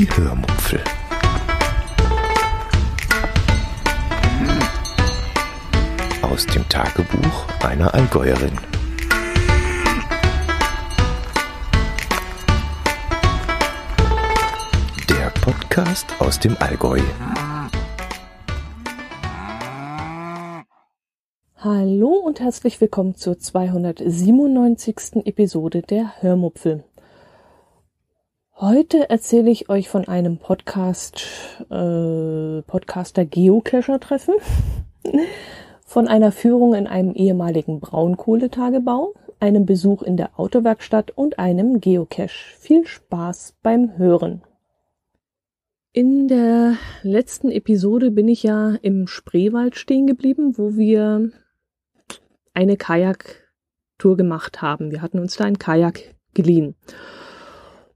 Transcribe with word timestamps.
Die 0.00 0.08
Hörmupfel. 0.16 0.80
Aus 6.22 6.46
dem 6.46 6.66
Tagebuch 6.70 7.46
einer 7.62 7.92
Allgäuerin. 7.92 8.56
Der 15.10 15.28
Podcast 15.42 16.06
aus 16.18 16.40
dem 16.40 16.56
Allgäu. 16.60 17.00
Hallo 21.56 22.08
und 22.08 22.40
herzlich 22.40 22.80
willkommen 22.80 23.16
zur 23.16 23.38
297. 23.38 25.26
Episode 25.26 25.82
der 25.82 26.22
Hörmupfel. 26.22 26.84
Heute 28.60 29.08
erzähle 29.08 29.50
ich 29.50 29.70
euch 29.70 29.88
von 29.88 30.06
einem 30.06 30.36
Podcast, 30.36 31.26
äh, 31.70 32.60
Podcaster 32.60 33.24
Geocacher-Treffen, 33.24 34.34
von 35.86 36.08
einer 36.08 36.30
Führung 36.30 36.74
in 36.74 36.86
einem 36.86 37.14
ehemaligen 37.14 37.80
Braunkohletagebau, 37.80 39.14
einem 39.38 39.64
Besuch 39.64 40.02
in 40.02 40.18
der 40.18 40.38
Autowerkstatt 40.38 41.10
und 41.10 41.38
einem 41.38 41.80
Geocache. 41.80 42.58
Viel 42.58 42.86
Spaß 42.86 43.54
beim 43.62 43.96
Hören. 43.96 44.42
In 45.94 46.28
der 46.28 46.76
letzten 47.02 47.50
Episode 47.50 48.10
bin 48.10 48.28
ich 48.28 48.42
ja 48.42 48.74
im 48.82 49.06
Spreewald 49.06 49.74
stehen 49.74 50.06
geblieben, 50.06 50.58
wo 50.58 50.76
wir 50.76 51.30
eine 52.52 52.76
Kajaktour 52.76 54.18
gemacht 54.18 54.60
haben. 54.60 54.90
Wir 54.90 55.00
hatten 55.00 55.18
uns 55.18 55.36
da 55.36 55.44
ein 55.44 55.58
Kajak 55.58 56.14
geliehen. 56.34 56.74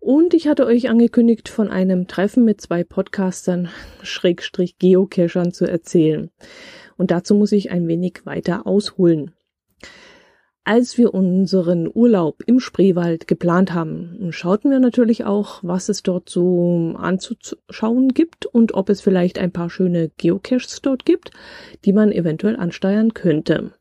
Und 0.05 0.35
ich 0.35 0.49
hatte 0.49 0.67
euch 0.67 0.91
angekündigt, 0.91 1.49
von 1.49 1.71
einem 1.71 2.07
Treffen 2.07 2.45
mit 2.45 2.61
zwei 2.61 2.85
Podcastern, 2.85 3.71
Schrägstrich 4.03 4.77
Geocachern 4.77 5.51
zu 5.51 5.65
erzählen. 5.65 6.31
Und 6.99 7.11
dazu 7.11 7.35
muss 7.35 7.53
ich 7.53 7.71
ein 7.71 7.89
wenig 7.89 8.21
weiter 8.25 8.67
ausholen. 8.67 9.33
Als 10.63 10.99
wir 10.99 11.15
unseren 11.15 11.89
Urlaub 11.91 12.43
im 12.45 12.61
Spreewald 12.61 13.27
geplant 13.27 13.73
haben, 13.73 14.29
schauten 14.29 14.71
wir 14.71 14.79
natürlich 14.79 15.25
auch, 15.25 15.61
was 15.63 15.89
es 15.89 16.03
dort 16.03 16.29
so 16.29 16.93
anzuschauen 16.99 18.09
gibt 18.09 18.45
und 18.45 18.75
ob 18.75 18.91
es 18.91 19.01
vielleicht 19.01 19.39
ein 19.39 19.53
paar 19.53 19.71
schöne 19.71 20.11
Geocaches 20.19 20.83
dort 20.83 21.07
gibt, 21.07 21.31
die 21.87 21.95
man 21.95 22.13
eventuell 22.13 22.57
ansteuern 22.57 23.15
könnte. 23.15 23.73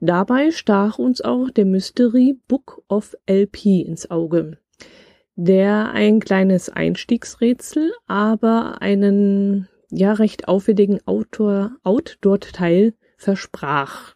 Dabei 0.00 0.50
stach 0.50 0.98
uns 0.98 1.20
auch 1.20 1.48
der 1.48 1.64
Mystery 1.64 2.40
Book 2.48 2.82
of 2.88 3.14
LP 3.30 3.82
ins 3.82 4.10
Auge 4.10 4.58
der 5.36 5.90
ein 5.90 6.20
kleines 6.20 6.68
Einstiegsrätsel, 6.68 7.92
aber 8.06 8.80
einen 8.82 9.68
ja 9.90 10.12
recht 10.12 10.48
aufwendigen 10.48 11.00
Outdoor-Teil 11.06 12.94
versprach. 13.16 14.14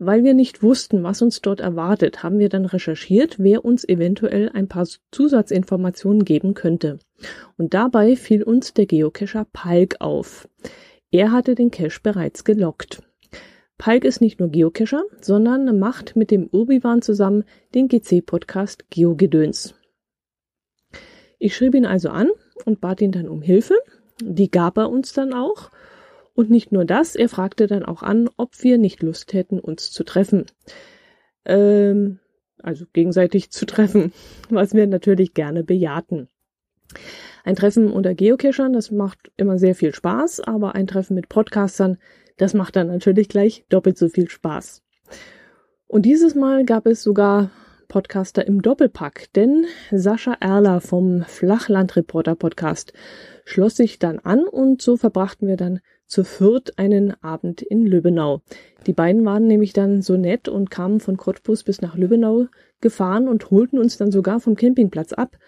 Weil 0.00 0.22
wir 0.22 0.34
nicht 0.34 0.62
wussten, 0.62 1.02
was 1.02 1.22
uns 1.22 1.40
dort 1.40 1.58
erwartet, 1.58 2.22
haben 2.22 2.38
wir 2.38 2.48
dann 2.48 2.66
recherchiert, 2.66 3.36
wer 3.38 3.64
uns 3.64 3.86
eventuell 3.86 4.48
ein 4.50 4.68
paar 4.68 4.86
Zusatzinformationen 5.10 6.24
geben 6.24 6.54
könnte. 6.54 7.00
Und 7.56 7.74
dabei 7.74 8.14
fiel 8.14 8.44
uns 8.44 8.74
der 8.74 8.86
Geocacher 8.86 9.44
Palk 9.52 9.96
auf. 9.98 10.48
Er 11.10 11.32
hatte 11.32 11.56
den 11.56 11.72
Cache 11.72 11.98
bereits 12.00 12.44
gelockt. 12.44 13.02
Palk 13.76 14.04
ist 14.04 14.20
nicht 14.20 14.38
nur 14.38 14.50
Geocacher, 14.50 15.02
sondern 15.20 15.78
macht 15.78 16.14
mit 16.14 16.30
dem 16.30 16.46
Urbiwan 16.46 17.02
zusammen 17.02 17.44
den 17.74 17.88
GC-Podcast 17.88 18.90
GeoGedöns. 18.90 19.74
Ich 21.38 21.56
schrieb 21.56 21.74
ihn 21.74 21.86
also 21.86 22.10
an 22.10 22.30
und 22.64 22.80
bat 22.80 23.00
ihn 23.00 23.12
dann 23.12 23.28
um 23.28 23.42
Hilfe. 23.42 23.74
Die 24.20 24.50
gab 24.50 24.76
er 24.76 24.90
uns 24.90 25.12
dann 25.12 25.32
auch. 25.32 25.70
Und 26.34 26.50
nicht 26.50 26.72
nur 26.72 26.84
das, 26.84 27.16
er 27.16 27.28
fragte 27.28 27.66
dann 27.66 27.84
auch 27.84 28.02
an, 28.02 28.28
ob 28.36 28.62
wir 28.62 28.78
nicht 28.78 29.02
Lust 29.02 29.32
hätten, 29.32 29.58
uns 29.58 29.90
zu 29.90 30.04
treffen. 30.04 30.46
Ähm, 31.44 32.20
also 32.62 32.84
gegenseitig 32.92 33.50
zu 33.50 33.66
treffen, 33.66 34.12
was 34.50 34.74
wir 34.74 34.86
natürlich 34.86 35.34
gerne 35.34 35.64
bejahten. 35.64 36.28
Ein 37.44 37.56
Treffen 37.56 37.90
unter 37.90 38.14
Geocachern, 38.14 38.72
das 38.72 38.90
macht 38.90 39.30
immer 39.36 39.58
sehr 39.58 39.74
viel 39.74 39.94
Spaß, 39.94 40.40
aber 40.40 40.74
ein 40.74 40.86
Treffen 40.86 41.14
mit 41.14 41.28
Podcastern, 41.28 41.98
das 42.36 42.54
macht 42.54 42.76
dann 42.76 42.88
natürlich 42.88 43.28
gleich 43.28 43.64
doppelt 43.68 43.98
so 43.98 44.08
viel 44.08 44.28
Spaß. 44.28 44.82
Und 45.86 46.02
dieses 46.02 46.34
Mal 46.34 46.64
gab 46.64 46.86
es 46.86 47.02
sogar 47.02 47.50
Podcaster 47.88 48.46
im 48.46 48.60
Doppelpack, 48.60 49.32
denn 49.34 49.64
Sascha 49.90 50.36
Erler 50.40 50.82
vom 50.82 51.22
Flachlandreporter 51.22 52.34
Podcast 52.34 52.92
schloss 53.46 53.76
sich 53.76 53.98
dann 53.98 54.18
an 54.18 54.44
und 54.44 54.82
so 54.82 54.98
verbrachten 54.98 55.48
wir 55.48 55.56
dann 55.56 55.80
zu 56.06 56.22
viert 56.22 56.78
einen 56.78 57.14
Abend 57.22 57.62
in 57.62 57.86
Lübbenau. 57.86 58.42
Die 58.86 58.92
beiden 58.92 59.24
waren 59.24 59.46
nämlich 59.46 59.72
dann 59.72 60.02
so 60.02 60.18
nett 60.18 60.48
und 60.48 60.70
kamen 60.70 61.00
von 61.00 61.16
Cottbus 61.16 61.64
bis 61.64 61.80
nach 61.80 61.96
Lübbenau 61.96 62.46
gefahren 62.82 63.26
und 63.26 63.50
holten 63.50 63.78
uns 63.78 63.96
dann 63.96 64.10
sogar 64.10 64.38
vom 64.38 64.54
Campingplatz 64.54 65.14
ab, 65.14 65.38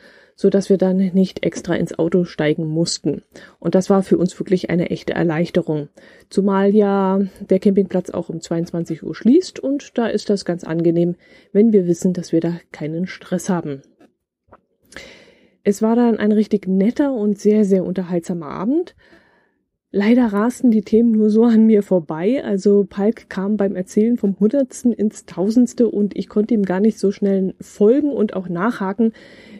so 0.40 0.48
dass 0.48 0.70
wir 0.70 0.78
dann 0.78 0.96
nicht 0.96 1.44
extra 1.44 1.74
ins 1.74 1.98
Auto 1.98 2.24
steigen 2.24 2.66
mussten. 2.66 3.24
Und 3.58 3.74
das 3.74 3.90
war 3.90 4.02
für 4.02 4.16
uns 4.16 4.40
wirklich 4.40 4.70
eine 4.70 4.88
echte 4.88 5.12
Erleichterung. 5.12 5.90
Zumal 6.30 6.74
ja 6.74 7.20
der 7.40 7.58
Campingplatz 7.58 8.08
auch 8.08 8.30
um 8.30 8.40
22 8.40 9.02
Uhr 9.02 9.14
schließt 9.14 9.60
und 9.60 9.98
da 9.98 10.06
ist 10.06 10.30
das 10.30 10.46
ganz 10.46 10.64
angenehm, 10.64 11.16
wenn 11.52 11.74
wir 11.74 11.86
wissen, 11.86 12.14
dass 12.14 12.32
wir 12.32 12.40
da 12.40 12.54
keinen 12.72 13.06
Stress 13.06 13.50
haben. 13.50 13.82
Es 15.62 15.82
war 15.82 15.94
dann 15.94 16.16
ein 16.16 16.32
richtig 16.32 16.66
netter 16.66 17.12
und 17.12 17.38
sehr, 17.38 17.66
sehr 17.66 17.84
unterhaltsamer 17.84 18.48
Abend. 18.48 18.96
Leider 19.92 20.26
rasten 20.26 20.70
die 20.70 20.82
Themen 20.82 21.10
nur 21.10 21.30
so 21.30 21.44
an 21.44 21.66
mir 21.66 21.82
vorbei. 21.82 22.44
Also 22.44 22.86
Palk 22.88 23.28
kam 23.28 23.56
beim 23.56 23.74
Erzählen 23.74 24.16
vom 24.16 24.38
Hundertsten 24.38 24.92
ins 24.92 25.26
Tausendste 25.26 25.88
und 25.88 26.16
ich 26.16 26.28
konnte 26.28 26.54
ihm 26.54 26.62
gar 26.62 26.78
nicht 26.78 26.98
so 26.98 27.10
schnell 27.10 27.54
folgen 27.60 28.12
und 28.12 28.34
auch 28.34 28.48
nachhaken, 28.48 29.12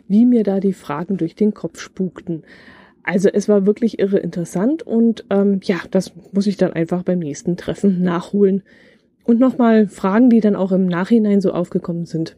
wie 0.07 0.27
mir 0.27 0.45
da 0.45 0.61
die 0.61 0.73
Fragen 0.73 1.17
durch 1.17 1.35
den 1.35 1.53
Kopf 1.53 1.81
spukten. 1.81 2.45
Also 3.03 3.29
es 3.29 3.49
war 3.49 3.67
wirklich 3.67 3.99
irre 3.99 4.19
interessant 4.19 4.85
und 4.85 5.25
ähm, 5.31 5.61
ja, 5.65 5.81
das 5.91 6.13
muss 6.33 6.47
ich 6.47 6.57
dann 6.57 6.75
einfach 6.75 7.03
beim 7.03 7.19
nächsten 7.19 7.57
Treffen 7.57 8.03
nachholen 8.03 8.63
und 9.25 9.41
nochmal 9.41 9.89
Fragen, 9.89 10.31
die 10.31 10.41
dann 10.41 10.55
auch 10.55 10.71
im 10.71 10.87
Nachhinein 10.87 11.41
so 11.41 11.53
aufgekommen 11.53 12.05
sind, 12.05 12.37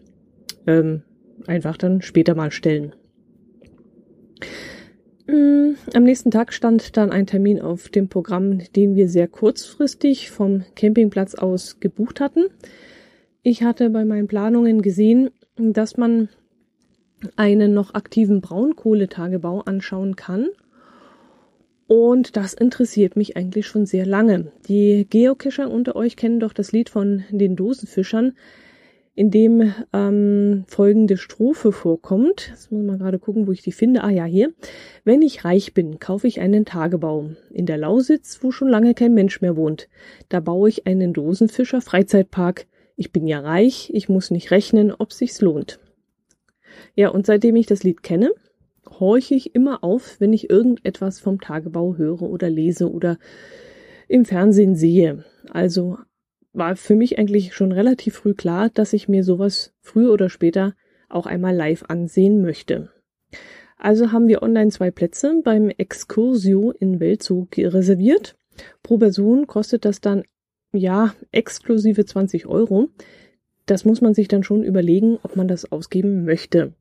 ähm, 0.66 1.02
einfach 1.46 1.76
dann 1.76 2.00
später 2.00 2.34
mal 2.34 2.52
stellen. 2.52 2.94
Mm, 5.32 5.76
am 5.94 6.04
nächsten 6.04 6.30
Tag 6.30 6.52
stand 6.52 6.96
dann 6.98 7.10
ein 7.10 7.26
Termin 7.26 7.60
auf 7.62 7.88
dem 7.88 8.08
Programm, 8.08 8.58
den 8.76 8.96
wir 8.96 9.08
sehr 9.08 9.28
kurzfristig 9.28 10.30
vom 10.30 10.64
Campingplatz 10.76 11.34
aus 11.34 11.80
gebucht 11.80 12.20
hatten. 12.20 12.44
Ich 13.42 13.62
hatte 13.62 13.88
bei 13.88 14.04
meinen 14.04 14.28
Planungen 14.28 14.82
gesehen, 14.82 15.30
dass 15.56 15.96
man 15.96 16.28
einen 17.36 17.72
noch 17.72 17.94
aktiven 17.94 18.42
Braunkohletagebau 18.42 19.60
anschauen 19.60 20.16
kann. 20.16 20.48
Und 21.86 22.36
das 22.36 22.52
interessiert 22.52 23.16
mich 23.16 23.36
eigentlich 23.36 23.66
schon 23.66 23.86
sehr 23.86 24.04
lange. 24.04 24.52
Die 24.68 25.06
Geocacher 25.08 25.70
unter 25.70 25.96
euch 25.96 26.16
kennen 26.16 26.40
doch 26.40 26.52
das 26.52 26.72
Lied 26.72 26.90
von 26.90 27.24
den 27.30 27.56
Dosenfischern, 27.56 28.34
in 29.14 29.30
dem 29.30 29.74
ähm, 29.92 30.64
folgende 30.66 31.16
Strophe 31.16 31.72
vorkommt. 31.72 32.48
Jetzt 32.48 32.72
muss 32.72 32.84
man 32.84 32.98
gerade 32.98 33.18
gucken, 33.18 33.46
wo 33.46 33.52
ich 33.52 33.62
die 33.62 33.72
finde. 33.72 34.04
Ah 34.04 34.10
ja, 34.10 34.24
hier. 34.24 34.52
Wenn 35.04 35.20
ich 35.20 35.44
reich 35.44 35.74
bin, 35.74 35.98
kaufe 35.98 36.26
ich 36.26 36.40
einen 36.40 36.64
Tagebau. 36.64 37.30
In 37.50 37.66
der 37.66 37.76
Lausitz, 37.76 38.38
wo 38.42 38.50
schon 38.50 38.68
lange 38.68 38.94
kein 38.94 39.12
Mensch 39.12 39.40
mehr 39.42 39.56
wohnt. 39.56 39.88
Da 40.28 40.40
baue 40.40 40.68
ich 40.68 40.86
einen 40.86 41.12
Dosenfischer 41.12 41.82
Freizeitpark. 41.82 42.66
Ich 42.96 43.12
bin 43.12 43.26
ja 43.26 43.40
reich, 43.40 43.90
ich 43.92 44.08
muss 44.08 44.30
nicht 44.30 44.50
rechnen, 44.50 44.92
ob 44.92 45.12
sich's 45.12 45.40
lohnt. 45.40 45.78
Ja, 46.94 47.08
und 47.08 47.26
seitdem 47.26 47.56
ich 47.56 47.66
das 47.66 47.82
Lied 47.82 48.02
kenne, 48.02 48.30
horche 48.88 49.34
ich 49.34 49.54
immer 49.54 49.84
auf, 49.84 50.20
wenn 50.20 50.32
ich 50.32 50.50
irgendetwas 50.50 51.20
vom 51.20 51.40
Tagebau 51.40 51.96
höre 51.96 52.22
oder 52.22 52.48
lese 52.48 52.90
oder 52.90 53.18
im 54.08 54.24
Fernsehen 54.24 54.74
sehe. 54.74 55.24
Also 55.50 55.98
war 56.52 56.76
für 56.76 56.94
mich 56.94 57.18
eigentlich 57.18 57.54
schon 57.54 57.72
relativ 57.72 58.14
früh 58.14 58.34
klar, 58.34 58.70
dass 58.70 58.92
ich 58.92 59.08
mir 59.08 59.24
sowas 59.24 59.72
früher 59.80 60.12
oder 60.12 60.28
später 60.28 60.74
auch 61.08 61.26
einmal 61.26 61.54
live 61.54 61.84
ansehen 61.88 62.42
möchte. 62.42 62.90
Also 63.76 64.12
haben 64.12 64.28
wir 64.28 64.42
online 64.42 64.70
zwei 64.70 64.90
Plätze 64.90 65.40
beim 65.42 65.68
Excursio 65.70 66.70
in 66.70 67.00
Weltzug 67.00 67.56
reserviert. 67.56 68.36
Pro 68.82 68.98
Person 68.98 69.46
kostet 69.46 69.84
das 69.84 70.00
dann, 70.00 70.24
ja, 70.72 71.14
exklusive 71.32 72.04
20 72.04 72.46
Euro. 72.46 72.90
Das 73.66 73.84
muss 73.84 74.00
man 74.00 74.14
sich 74.14 74.28
dann 74.28 74.44
schon 74.44 74.62
überlegen, 74.62 75.18
ob 75.22 75.36
man 75.36 75.48
das 75.48 75.70
ausgeben 75.70 76.24
möchte. 76.24 76.74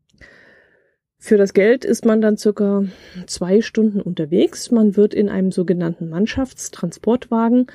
Für 1.23 1.37
das 1.37 1.53
Geld 1.53 1.85
ist 1.85 2.03
man 2.03 2.19
dann 2.19 2.35
circa 2.35 2.83
zwei 3.27 3.61
Stunden 3.61 4.01
unterwegs. 4.01 4.71
Man 4.71 4.97
wird 4.97 5.13
in 5.13 5.29
einem 5.29 5.51
sogenannten 5.51 6.09
Mannschaftstransportwagen 6.09 7.67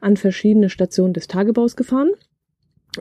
an 0.00 0.16
verschiedene 0.16 0.70
Stationen 0.70 1.12
des 1.12 1.28
Tagebaus 1.28 1.76
gefahren. 1.76 2.12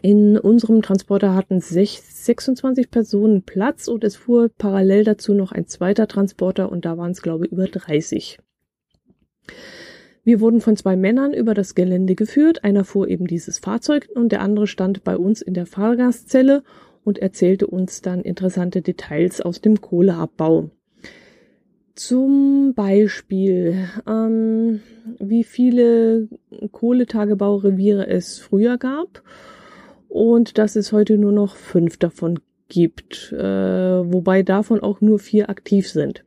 In 0.01 0.37
unserem 0.37 0.81
Transporter 0.81 1.35
hatten 1.35 1.61
26 1.61 2.91
Personen 2.91 3.43
Platz 3.43 3.87
und 3.87 4.03
es 4.03 4.17
fuhr 4.17 4.49
parallel 4.57 5.05
dazu 5.05 5.33
noch 5.33 5.53
ein 5.53 5.67
zweiter 5.67 6.05
Transporter 6.05 6.69
und 6.69 6.83
da 6.83 6.97
waren 6.97 7.11
es, 7.11 7.21
glaube 7.21 7.45
ich, 7.45 7.53
über 7.53 7.67
30. 7.67 8.39
Wir 10.25 10.41
wurden 10.41 10.59
von 10.59 10.75
zwei 10.75 10.97
Männern 10.97 11.33
über 11.33 11.53
das 11.53 11.75
Gelände 11.75 12.15
geführt. 12.15 12.65
Einer 12.65 12.83
fuhr 12.83 13.07
eben 13.07 13.25
dieses 13.25 13.57
Fahrzeug 13.57 14.09
und 14.13 14.33
der 14.33 14.41
andere 14.41 14.67
stand 14.67 15.05
bei 15.05 15.15
uns 15.15 15.41
in 15.41 15.53
der 15.53 15.65
Fahrgastzelle 15.65 16.61
und 17.03 17.19
erzählte 17.19 17.67
uns 17.67 18.01
dann 18.01 18.21
interessante 18.21 18.81
Details 18.81 19.41
aus 19.41 19.61
dem 19.61 19.81
Kohleabbau. 19.81 20.69
Zum 21.95 22.73
Beispiel, 22.73 23.87
ähm, 24.07 24.81
wie 25.19 25.43
viele 25.43 26.27
Kohletagebaureviere 26.71 28.07
es 28.07 28.39
früher 28.39 28.77
gab 28.77 29.21
und 30.09 30.57
dass 30.57 30.75
es 30.75 30.91
heute 30.91 31.17
nur 31.17 31.31
noch 31.31 31.55
fünf 31.55 31.97
davon 31.97 32.39
gibt, 32.67 33.31
äh, 33.33 33.41
wobei 33.41 34.41
davon 34.41 34.79
auch 34.79 35.01
nur 35.01 35.19
vier 35.19 35.49
aktiv 35.49 35.87
sind. 35.87 36.23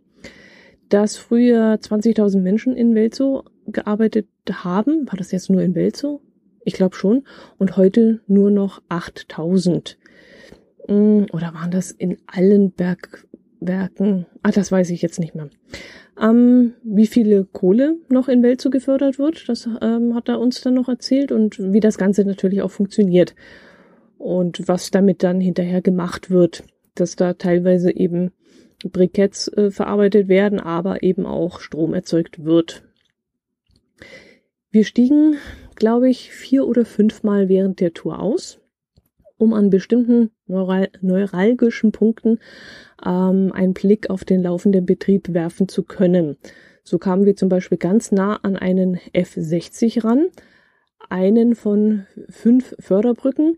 Dass 0.88 1.16
früher 1.16 1.78
20.000 1.80 2.42
Menschen 2.42 2.76
in 2.76 2.94
Welzow 2.94 3.44
gearbeitet 3.66 4.28
haben, 4.52 5.08
war 5.08 5.16
das 5.16 5.32
jetzt 5.32 5.50
nur 5.50 5.62
in 5.62 5.74
Welzow? 5.74 6.20
Ich 6.64 6.74
glaube 6.74 6.94
schon. 6.94 7.24
Und 7.58 7.76
heute 7.76 8.20
nur 8.28 8.50
noch 8.50 8.82
8.000. 8.88 9.96
Mm, 10.86 11.24
oder 11.32 11.54
waren 11.54 11.70
das 11.70 11.90
in 11.90 12.18
allen 12.26 12.72
Berg 12.72 13.26
Werken. 13.60 14.26
Ah, 14.42 14.50
das 14.50 14.70
weiß 14.70 14.90
ich 14.90 15.02
jetzt 15.02 15.18
nicht 15.18 15.34
mehr. 15.34 15.48
Ähm, 16.20 16.74
wie 16.82 17.06
viele 17.06 17.44
Kohle 17.44 17.96
noch 18.08 18.28
in 18.28 18.42
Welt 18.42 18.66
gefördert 18.70 19.18
wird, 19.18 19.48
das 19.48 19.68
ähm, 19.82 20.14
hat 20.14 20.28
er 20.28 20.40
uns 20.40 20.60
dann 20.60 20.74
noch 20.74 20.88
erzählt 20.88 21.32
und 21.32 21.58
wie 21.72 21.80
das 21.80 21.98
Ganze 21.98 22.24
natürlich 22.24 22.62
auch 22.62 22.70
funktioniert. 22.70 23.34
Und 24.18 24.66
was 24.66 24.90
damit 24.90 25.22
dann 25.22 25.40
hinterher 25.40 25.82
gemacht 25.82 26.30
wird, 26.30 26.64
dass 26.94 27.16
da 27.16 27.34
teilweise 27.34 27.94
eben 27.94 28.32
Briketts 28.84 29.48
äh, 29.48 29.70
verarbeitet 29.70 30.28
werden, 30.28 30.58
aber 30.58 31.02
eben 31.02 31.26
auch 31.26 31.60
Strom 31.60 31.92
erzeugt 31.92 32.44
wird. 32.44 32.82
Wir 34.70 34.84
stiegen, 34.84 35.36
glaube 35.74 36.08
ich, 36.08 36.30
vier 36.30 36.66
oder 36.66 36.84
fünfmal 36.84 37.48
während 37.48 37.80
der 37.80 37.92
Tour 37.92 38.20
aus 38.20 38.60
um 39.38 39.52
an 39.52 39.70
bestimmten 39.70 40.30
neural 40.46 40.88
neuralgischen 41.00 41.92
Punkten 41.92 42.38
ähm, 43.04 43.52
einen 43.52 43.74
Blick 43.74 44.10
auf 44.10 44.24
den 44.24 44.42
laufenden 44.42 44.86
Betrieb 44.86 45.32
werfen 45.32 45.68
zu 45.68 45.82
können. 45.82 46.36
So 46.82 46.98
kamen 46.98 47.24
wir 47.24 47.36
zum 47.36 47.48
Beispiel 47.48 47.78
ganz 47.78 48.12
nah 48.12 48.36
an 48.36 48.56
einen 48.56 48.98
F60 49.12 50.04
ran, 50.04 50.26
einen 51.08 51.54
von 51.54 52.06
fünf 52.28 52.76
Förderbrücken, 52.78 53.56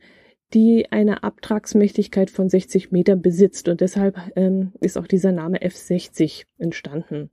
die 0.54 0.90
eine 0.90 1.22
Abtragsmächtigkeit 1.22 2.30
von 2.30 2.48
60 2.48 2.90
Meter 2.90 3.16
besitzt 3.16 3.68
und 3.68 3.80
deshalb 3.80 4.18
ähm, 4.34 4.72
ist 4.80 4.96
auch 4.96 5.06
dieser 5.06 5.32
Name 5.32 5.58
F60 5.58 6.44
entstanden. 6.58 7.30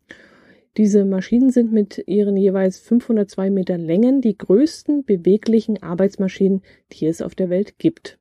Diese 0.77 1.05
Maschinen 1.05 1.51
sind 1.51 1.71
mit 1.71 2.03
ihren 2.05 2.35
jeweils 2.35 2.79
502 2.79 3.49
Metern 3.49 3.79
Längen 3.79 4.19
die 4.19 4.37
größten 4.37 5.05
beweglichen 5.05 5.81
Arbeitsmaschinen, 5.81 6.63
die 6.91 7.05
es 7.05 7.21
auf 7.21 7.33
der 7.35 7.49
Welt 7.49 7.79
gibt. 7.79 8.19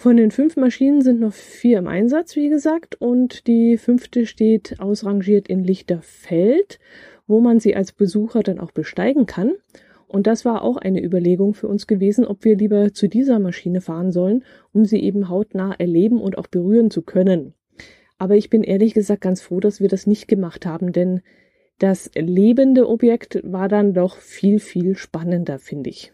Von 0.00 0.16
den 0.16 0.30
fünf 0.30 0.56
Maschinen 0.56 1.02
sind 1.02 1.20
noch 1.20 1.34
vier 1.34 1.78
im 1.78 1.86
Einsatz, 1.86 2.34
wie 2.34 2.48
gesagt, 2.48 2.94
und 2.94 3.46
die 3.46 3.76
fünfte 3.76 4.24
steht 4.24 4.80
ausrangiert 4.80 5.46
in 5.46 5.62
Lichterfeld, 5.62 6.78
wo 7.26 7.40
man 7.40 7.60
sie 7.60 7.76
als 7.76 7.92
Besucher 7.92 8.42
dann 8.42 8.60
auch 8.60 8.70
besteigen 8.70 9.26
kann. 9.26 9.52
Und 10.08 10.26
das 10.26 10.46
war 10.46 10.62
auch 10.62 10.78
eine 10.78 11.04
Überlegung 11.04 11.52
für 11.52 11.68
uns 11.68 11.86
gewesen, 11.86 12.24
ob 12.24 12.46
wir 12.46 12.56
lieber 12.56 12.94
zu 12.94 13.10
dieser 13.10 13.38
Maschine 13.40 13.82
fahren 13.82 14.10
sollen, 14.10 14.42
um 14.72 14.86
sie 14.86 15.02
eben 15.02 15.28
hautnah 15.28 15.74
erleben 15.78 16.18
und 16.18 16.38
auch 16.38 16.46
berühren 16.46 16.90
zu 16.90 17.02
können. 17.02 17.52
Aber 18.16 18.36
ich 18.36 18.48
bin 18.48 18.62
ehrlich 18.62 18.94
gesagt 18.94 19.20
ganz 19.20 19.42
froh, 19.42 19.60
dass 19.60 19.82
wir 19.82 19.88
das 19.88 20.06
nicht 20.06 20.28
gemacht 20.28 20.64
haben, 20.64 20.92
denn 20.92 21.20
das 21.78 22.10
lebende 22.14 22.88
Objekt 22.88 23.38
war 23.44 23.68
dann 23.68 23.92
doch 23.92 24.16
viel, 24.16 24.60
viel 24.60 24.96
spannender, 24.96 25.58
finde 25.58 25.90
ich. 25.90 26.10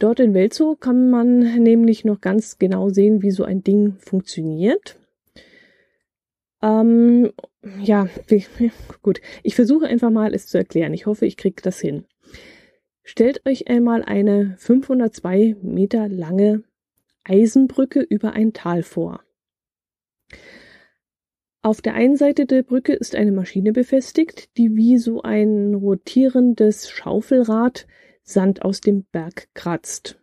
Dort 0.00 0.18
in 0.18 0.32
Welzow 0.32 0.80
kann 0.80 1.10
man 1.10 1.62
nämlich 1.62 2.06
noch 2.06 2.22
ganz 2.22 2.58
genau 2.58 2.88
sehen, 2.88 3.22
wie 3.22 3.30
so 3.30 3.44
ein 3.44 3.62
Ding 3.62 3.96
funktioniert. 3.98 4.98
Ähm, 6.62 7.30
ja, 7.82 8.08
gut. 9.02 9.20
Ich 9.42 9.54
versuche 9.54 9.86
einfach 9.86 10.10
mal, 10.10 10.32
es 10.32 10.46
zu 10.46 10.56
erklären. 10.56 10.94
Ich 10.94 11.04
hoffe, 11.04 11.26
ich 11.26 11.36
kriege 11.36 11.60
das 11.62 11.78
hin. 11.80 12.06
Stellt 13.02 13.46
euch 13.46 13.68
einmal 13.68 14.02
eine 14.02 14.54
502 14.56 15.56
Meter 15.60 16.08
lange 16.08 16.64
Eisenbrücke 17.22 18.00
über 18.00 18.32
ein 18.32 18.54
Tal 18.54 18.82
vor. 18.82 19.20
Auf 21.60 21.82
der 21.82 21.92
einen 21.92 22.16
Seite 22.16 22.46
der 22.46 22.62
Brücke 22.62 22.94
ist 22.94 23.14
eine 23.14 23.32
Maschine 23.32 23.72
befestigt, 23.72 24.56
die 24.56 24.76
wie 24.76 24.96
so 24.96 25.20
ein 25.20 25.74
rotierendes 25.74 26.88
Schaufelrad 26.88 27.86
Sand 28.32 28.62
aus 28.62 28.80
dem 28.80 29.04
Berg 29.12 29.48
kratzt. 29.54 30.18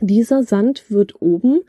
Dieser 0.00 0.42
Sand 0.42 0.90
wird 0.90 1.20
oben 1.20 1.60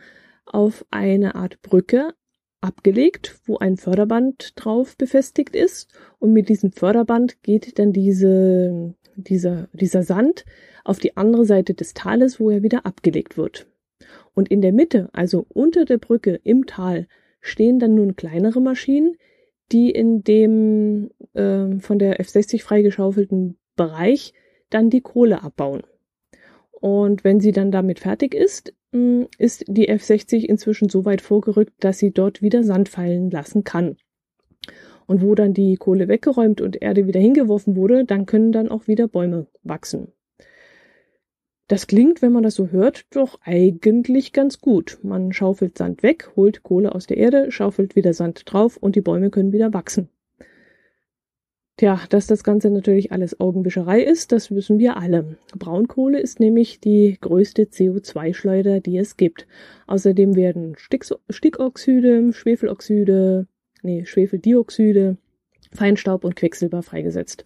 auf 0.45 0.85
eine 0.91 1.35
Art 1.35 1.61
Brücke 1.61 2.13
abgelegt, 2.61 3.39
wo 3.45 3.57
ein 3.57 3.77
Förderband 3.77 4.53
drauf 4.55 4.97
befestigt 4.97 5.55
ist. 5.55 5.91
Und 6.19 6.33
mit 6.33 6.49
diesem 6.49 6.71
Förderband 6.71 7.43
geht 7.43 7.77
dann 7.77 7.91
diese, 7.91 8.95
dieser, 9.15 9.67
dieser 9.73 10.03
Sand 10.03 10.45
auf 10.83 10.99
die 10.99 11.17
andere 11.17 11.45
Seite 11.45 11.73
des 11.73 11.93
Tales, 11.93 12.39
wo 12.39 12.49
er 12.49 12.63
wieder 12.63 12.85
abgelegt 12.85 13.37
wird. 13.37 13.67
Und 14.33 14.49
in 14.49 14.61
der 14.61 14.73
Mitte, 14.73 15.09
also 15.13 15.45
unter 15.49 15.85
der 15.85 15.97
Brücke 15.97 16.39
im 16.43 16.65
Tal, 16.65 17.07
stehen 17.41 17.79
dann 17.79 17.95
nun 17.95 18.15
kleinere 18.15 18.61
Maschinen, 18.61 19.17
die 19.71 19.91
in 19.91 20.23
dem 20.23 21.11
äh, 21.33 21.77
von 21.79 21.99
der 21.99 22.19
F60 22.19 22.63
freigeschaufelten 22.63 23.57
Bereich 23.75 24.33
dann 24.73 24.89
die 24.89 25.01
Kohle 25.01 25.43
abbauen. 25.43 25.83
Und 26.71 27.23
wenn 27.23 27.39
sie 27.39 27.53
dann 27.53 27.71
damit 27.71 27.99
fertig 27.99 28.33
ist, 28.33 28.73
mm, 28.91 29.23
ist 29.37 29.63
die 29.67 29.89
F60 29.89 30.43
inzwischen 30.43 30.89
so 30.89 31.05
weit 31.05 31.21
vorgerückt, 31.21 31.73
dass 31.79 31.97
sie 31.97 32.11
dort 32.11 32.41
wieder 32.41 32.63
Sand 32.63 32.89
fallen 32.89 33.31
lassen 33.31 33.63
kann. 33.63 33.95
Und 35.05 35.21
wo 35.21 35.35
dann 35.35 35.53
die 35.53 35.75
Kohle 35.75 36.07
weggeräumt 36.07 36.61
und 36.61 36.81
Erde 36.81 37.07
wieder 37.07 37.19
hingeworfen 37.19 37.75
wurde, 37.75 38.05
dann 38.05 38.25
können 38.25 38.51
dann 38.51 38.69
auch 38.69 38.87
wieder 38.87 39.07
Bäume 39.07 39.47
wachsen. 39.63 40.11
Das 41.67 41.87
klingt, 41.87 42.21
wenn 42.21 42.33
man 42.33 42.43
das 42.43 42.55
so 42.55 42.69
hört, 42.69 43.05
doch 43.15 43.39
eigentlich 43.41 44.33
ganz 44.33 44.59
gut. 44.59 44.99
Man 45.01 45.31
schaufelt 45.31 45.77
Sand 45.77 46.03
weg, 46.03 46.31
holt 46.35 46.63
Kohle 46.63 46.93
aus 46.93 47.07
der 47.07 47.17
Erde, 47.17 47.51
schaufelt 47.51 47.95
wieder 47.95 48.13
Sand 48.13 48.43
drauf 48.45 48.77
und 48.77 48.95
die 48.95 49.01
Bäume 49.01 49.29
können 49.29 49.53
wieder 49.53 49.73
wachsen. 49.73 50.09
Tja, 51.77 51.99
dass 52.09 52.27
das 52.27 52.43
Ganze 52.43 52.69
natürlich 52.69 53.11
alles 53.11 53.39
Augenwischerei 53.39 54.03
ist, 54.03 54.31
das 54.31 54.51
wissen 54.51 54.77
wir 54.77 54.95
alle. 54.95 55.37
Braunkohle 55.57 56.19
ist 56.19 56.39
nämlich 56.39 56.79
die 56.79 57.17
größte 57.19 57.63
CO2-Schleuder, 57.63 58.79
die 58.79 58.97
es 58.97 59.17
gibt. 59.17 59.47
Außerdem 59.87 60.35
werden 60.35 60.75
Stickoxide, 60.77 62.31
Schwefeloxide, 62.31 63.47
nee, 63.81 64.05
Schwefeldioxide, 64.05 65.17
Feinstaub 65.71 66.23
und 66.25 66.35
Quecksilber 66.35 66.83
freigesetzt. 66.83 67.43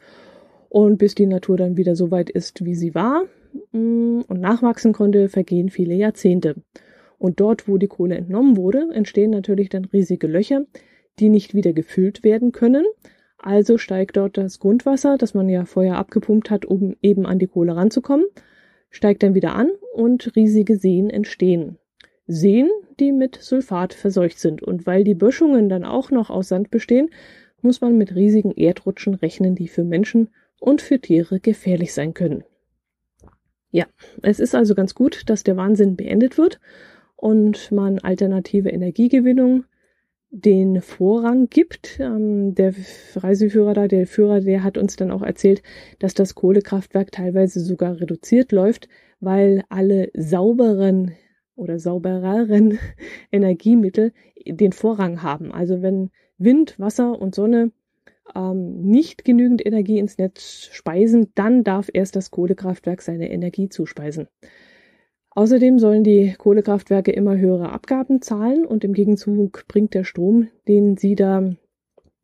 Und 0.68 0.98
bis 0.98 1.16
die 1.16 1.26
Natur 1.26 1.56
dann 1.56 1.78
wieder 1.78 1.96
so 1.96 2.12
weit 2.12 2.30
ist, 2.30 2.66
wie 2.66 2.76
sie 2.76 2.94
war 2.94 3.24
mm, 3.72 4.24
und 4.28 4.42
nachwachsen 4.42 4.92
konnte, 4.92 5.30
vergehen 5.30 5.70
viele 5.70 5.96
Jahrzehnte. 5.96 6.56
Und 7.18 7.40
dort, 7.40 7.70
wo 7.70 7.78
die 7.78 7.88
Kohle 7.88 8.16
entnommen 8.16 8.58
wurde, 8.58 8.90
entstehen 8.94 9.32
natürlich 9.32 9.70
dann 9.70 9.86
riesige 9.86 10.28
Löcher, 10.28 10.66
die 11.20 11.30
nicht 11.30 11.56
wieder 11.56 11.72
gefüllt 11.72 12.26
werden 12.26 12.52
können, 12.52 12.86
also 13.48 13.78
steigt 13.78 14.18
dort 14.18 14.38
das 14.38 14.60
Grundwasser, 14.60 15.18
das 15.18 15.34
man 15.34 15.48
ja 15.48 15.64
vorher 15.64 15.96
abgepumpt 15.96 16.52
hat, 16.52 16.66
um 16.66 16.98
eben 17.02 17.26
an 17.26 17.40
die 17.40 17.48
Kohle 17.48 17.78
ranzukommen, 17.78 18.26
steigt 18.90 19.24
dann 19.24 19.36
wieder 19.36 19.56
an 19.56 19.70
und 19.94 20.36
riesige 20.36 20.76
Seen 20.76 21.10
entstehen. 21.10 21.78
Seen, 22.28 22.70
die 23.00 23.14
mit 23.14 23.38
Sulfat 23.38 23.94
verseucht 23.94 24.38
sind. 24.38 24.62
Und 24.62 24.86
weil 24.86 25.06
die 25.06 25.16
Böschungen 25.16 25.70
dann 25.70 25.86
auch 25.86 26.12
noch 26.12 26.30
aus 26.30 26.50
Sand 26.50 26.72
bestehen, 26.72 27.10
muss 27.62 27.80
man 27.80 27.98
mit 27.98 28.16
riesigen 28.16 28.52
Erdrutschen 28.52 29.14
rechnen, 29.14 29.56
die 29.56 29.70
für 29.70 29.86
Menschen 29.86 30.28
und 30.60 30.82
für 30.82 31.00
Tiere 31.00 31.40
gefährlich 31.40 31.94
sein 31.94 32.14
können. 32.14 32.44
Ja, 33.72 33.86
es 34.24 34.42
ist 34.42 34.56
also 34.56 34.76
ganz 34.76 34.94
gut, 34.94 35.30
dass 35.30 35.46
der 35.46 35.56
Wahnsinn 35.56 35.96
beendet 35.96 36.38
wird 36.38 36.60
und 37.16 37.72
man 37.72 38.00
alternative 38.00 38.70
Energiegewinnung 38.70 39.64
den 40.30 40.82
Vorrang 40.82 41.50
gibt. 41.50 42.00
Ähm, 42.00 42.54
der 42.56 42.74
Reiseführer 43.16 43.74
da, 43.74 43.88
der 43.88 44.08
Führer, 44.08 44.42
der 44.42 44.64
hat 44.64 44.78
uns 44.78 44.96
dann 44.96 45.12
auch 45.12 45.22
erzählt, 45.22 45.62
dass 46.00 46.14
das 46.14 46.36
Kohlekraftwerk 46.36 47.12
teilweise 47.12 47.60
sogar 47.60 48.00
reduziert 48.00 48.52
läuft, 48.52 48.88
weil 49.20 49.64
alle 49.70 50.10
sauberen 50.14 51.14
oder 51.56 51.80
saubereren 51.80 52.78
Energiemittel 53.32 54.14
den 54.46 54.72
Vorrang 54.72 55.24
haben. 55.24 55.52
Also 55.52 55.82
wenn 55.82 56.12
Wind, 56.38 56.80
Wasser 56.80 57.20
und 57.20 57.34
Sonne 57.34 57.72
ähm, 58.36 58.82
nicht 58.82 59.26
genügend 59.26 59.66
Energie 59.66 60.00
ins 60.00 60.18
Netz 60.18 60.70
speisen, 60.72 61.32
dann 61.36 61.64
darf 61.64 61.90
erst 61.92 62.16
das 62.16 62.32
Kohlekraftwerk 62.32 63.02
seine 63.02 63.32
Energie 63.32 63.70
zuspeisen. 63.70 64.28
Außerdem 65.38 65.78
sollen 65.78 66.04
die 66.04 66.34
Kohlekraftwerke 66.36 67.12
immer 67.12 67.38
höhere 67.38 67.72
Abgaben 67.72 68.24
zahlen 68.24 68.66
und 68.66 68.84
im 68.84 68.94
Gegenzug 68.94 69.68
bringt 69.68 69.94
der 69.94 70.04
Strom, 70.04 70.48
den 70.68 70.98
sie 70.98 71.14
da 71.14 71.54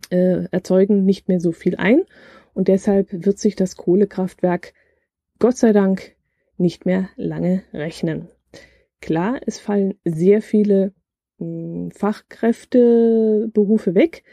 äh, 0.10 0.46
erzeugen, 0.50 1.06
nicht 1.06 1.28
mehr 1.28 1.40
so 1.40 1.52
viel 1.52 1.76
ein. 1.76 2.02
Und 2.56 2.70
deshalb 2.70 3.10
wird 3.12 3.38
sich 3.38 3.56
das 3.56 3.76
Kohlekraftwerk 3.76 4.74
Gott 5.38 5.58
sei 5.58 5.74
Dank 5.74 6.16
nicht 6.58 6.88
mehr 6.88 7.08
lange 7.16 7.62
rechnen. 7.72 8.30
Klar, 9.00 9.40
es 9.46 9.60
fallen 9.60 9.94
sehr 10.04 10.42
viele 10.42 10.92
mh, 11.38 11.46
hm, 11.46 11.92
Fachkräfteberufe 11.92 13.94
weg, 13.94 14.24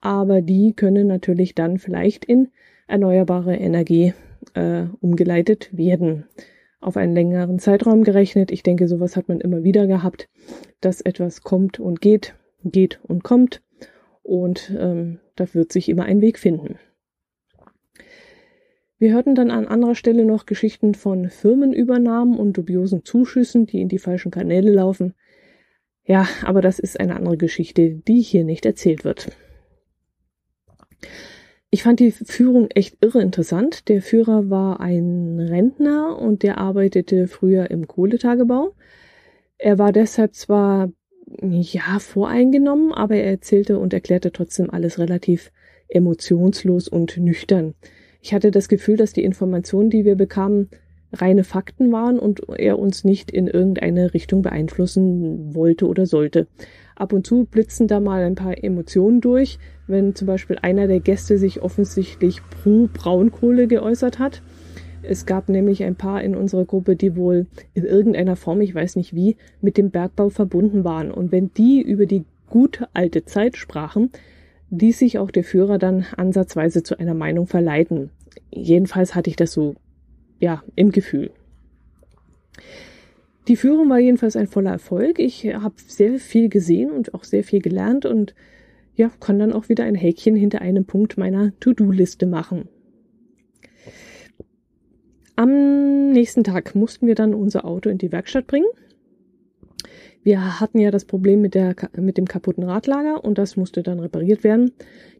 aber 0.00 0.40
die 0.40 0.72
können 0.72 1.08
natürlich 1.08 1.54
dann 1.54 1.76
vielleicht 1.76 2.24
in 2.24 2.48
erneuerbare 2.86 3.56
Energie 3.56 4.14
äh, 4.54 4.84
umgeleitet 5.02 5.76
werden 5.76 6.24
auf 6.80 6.96
einen 6.96 7.14
längeren 7.14 7.58
Zeitraum 7.58 8.04
gerechnet. 8.04 8.50
Ich 8.50 8.62
denke, 8.62 8.88
sowas 8.88 9.16
hat 9.16 9.28
man 9.28 9.40
immer 9.40 9.62
wieder 9.62 9.86
gehabt, 9.86 10.28
dass 10.80 11.00
etwas 11.00 11.42
kommt 11.42 11.78
und 11.78 12.00
geht, 12.00 12.34
geht 12.64 13.00
und 13.02 13.22
kommt. 13.22 13.62
Und 14.22 14.74
ähm, 14.78 15.20
da 15.36 15.52
wird 15.54 15.72
sich 15.72 15.88
immer 15.88 16.04
ein 16.04 16.20
Weg 16.20 16.38
finden. 16.38 16.78
Wir 18.98 19.14
hörten 19.14 19.34
dann 19.34 19.50
an 19.50 19.66
anderer 19.66 19.94
Stelle 19.94 20.26
noch 20.26 20.44
Geschichten 20.44 20.94
von 20.94 21.30
Firmenübernahmen 21.30 22.38
und 22.38 22.58
dubiosen 22.58 23.04
Zuschüssen, 23.04 23.64
die 23.64 23.80
in 23.80 23.88
die 23.88 23.98
falschen 23.98 24.30
Kanäle 24.30 24.72
laufen. 24.72 25.14
Ja, 26.04 26.28
aber 26.44 26.60
das 26.60 26.78
ist 26.78 27.00
eine 27.00 27.16
andere 27.16 27.36
Geschichte, 27.36 27.90
die 27.90 28.20
hier 28.20 28.44
nicht 28.44 28.66
erzählt 28.66 29.04
wird. 29.04 29.32
Ich 31.72 31.84
fand 31.84 32.00
die 32.00 32.10
Führung 32.10 32.68
echt 32.70 32.96
irre 33.00 33.22
interessant. 33.22 33.88
Der 33.88 34.02
Führer 34.02 34.50
war 34.50 34.80
ein 34.80 35.38
Rentner 35.38 36.18
und 36.18 36.42
der 36.42 36.58
arbeitete 36.58 37.28
früher 37.28 37.70
im 37.70 37.86
Kohletagebau. 37.86 38.74
Er 39.56 39.78
war 39.78 39.92
deshalb 39.92 40.34
zwar 40.34 40.90
ja 41.40 42.00
voreingenommen, 42.00 42.92
aber 42.92 43.14
er 43.14 43.30
erzählte 43.30 43.78
und 43.78 43.92
erklärte 43.92 44.32
trotzdem 44.32 44.68
alles 44.68 44.98
relativ 44.98 45.52
emotionslos 45.88 46.88
und 46.88 47.16
nüchtern. 47.18 47.74
Ich 48.20 48.34
hatte 48.34 48.50
das 48.50 48.68
Gefühl, 48.68 48.96
dass 48.96 49.12
die 49.12 49.24
Informationen, 49.24 49.90
die 49.90 50.04
wir 50.04 50.16
bekamen, 50.16 50.70
reine 51.12 51.44
Fakten 51.44 51.92
waren 51.92 52.18
und 52.18 52.48
er 52.48 52.78
uns 52.78 53.04
nicht 53.04 53.30
in 53.30 53.46
irgendeine 53.46 54.14
Richtung 54.14 54.42
beeinflussen 54.42 55.54
wollte 55.54 55.86
oder 55.86 56.06
sollte. 56.06 56.46
Ab 56.96 57.12
und 57.12 57.26
zu 57.26 57.44
blitzen 57.44 57.88
da 57.88 58.00
mal 58.00 58.22
ein 58.22 58.34
paar 58.34 58.62
Emotionen 58.62 59.20
durch, 59.20 59.58
wenn 59.90 60.14
zum 60.14 60.26
Beispiel 60.26 60.58
einer 60.62 60.86
der 60.86 61.00
Gäste 61.00 61.38
sich 61.38 61.62
offensichtlich 61.62 62.40
pro 62.62 62.88
Braunkohle 62.92 63.66
geäußert 63.66 64.18
hat. 64.18 64.42
Es 65.02 65.26
gab 65.26 65.48
nämlich 65.48 65.82
ein 65.82 65.96
paar 65.96 66.22
in 66.22 66.36
unserer 66.36 66.64
Gruppe, 66.64 66.96
die 66.96 67.16
wohl 67.16 67.46
in 67.74 67.84
irgendeiner 67.84 68.36
Form, 68.36 68.60
ich 68.60 68.74
weiß 68.74 68.96
nicht 68.96 69.14
wie, 69.14 69.36
mit 69.60 69.76
dem 69.76 69.90
Bergbau 69.90 70.28
verbunden 70.28 70.84
waren. 70.84 71.10
Und 71.10 71.32
wenn 71.32 71.52
die 71.54 71.80
über 71.80 72.06
die 72.06 72.24
gute 72.48 72.88
alte 72.92 73.24
Zeit 73.24 73.56
sprachen, 73.56 74.10
ließ 74.70 74.98
sich 74.98 75.18
auch 75.18 75.30
der 75.30 75.44
Führer 75.44 75.78
dann 75.78 76.06
ansatzweise 76.16 76.82
zu 76.82 76.98
einer 76.98 77.14
Meinung 77.14 77.46
verleiten. 77.46 78.10
Jedenfalls 78.50 79.14
hatte 79.14 79.30
ich 79.30 79.36
das 79.36 79.52
so, 79.52 79.74
ja, 80.38 80.62
im 80.76 80.92
Gefühl. 80.92 81.30
Die 83.48 83.56
Führung 83.56 83.88
war 83.88 83.98
jedenfalls 83.98 84.36
ein 84.36 84.46
voller 84.46 84.70
Erfolg. 84.70 85.18
Ich 85.18 85.44
habe 85.46 85.74
sehr 85.86 86.18
viel 86.18 86.48
gesehen 86.48 86.90
und 86.90 87.14
auch 87.14 87.24
sehr 87.24 87.42
viel 87.42 87.60
gelernt 87.60 88.06
und 88.06 88.34
ja, 89.00 89.10
kann 89.18 89.38
dann 89.38 89.54
auch 89.54 89.70
wieder 89.70 89.84
ein 89.84 89.94
Häkchen 89.94 90.36
hinter 90.36 90.60
einem 90.60 90.84
Punkt 90.84 91.16
meiner 91.16 91.58
To-Do-Liste 91.58 92.26
machen. 92.26 92.68
Am 95.36 96.12
nächsten 96.12 96.44
Tag 96.44 96.74
mussten 96.74 97.06
wir 97.06 97.14
dann 97.14 97.32
unser 97.32 97.64
Auto 97.64 97.88
in 97.88 97.96
die 97.96 98.12
Werkstatt 98.12 98.46
bringen. 98.46 98.68
Wir 100.22 100.60
hatten 100.60 100.78
ja 100.78 100.90
das 100.90 101.06
Problem 101.06 101.40
mit, 101.40 101.54
der, 101.54 101.74
mit 101.96 102.18
dem 102.18 102.26
kaputten 102.26 102.62
Radlager 102.62 103.24
und 103.24 103.38
das 103.38 103.56
musste 103.56 103.82
dann 103.82 104.00
repariert 104.00 104.44
werden. 104.44 104.72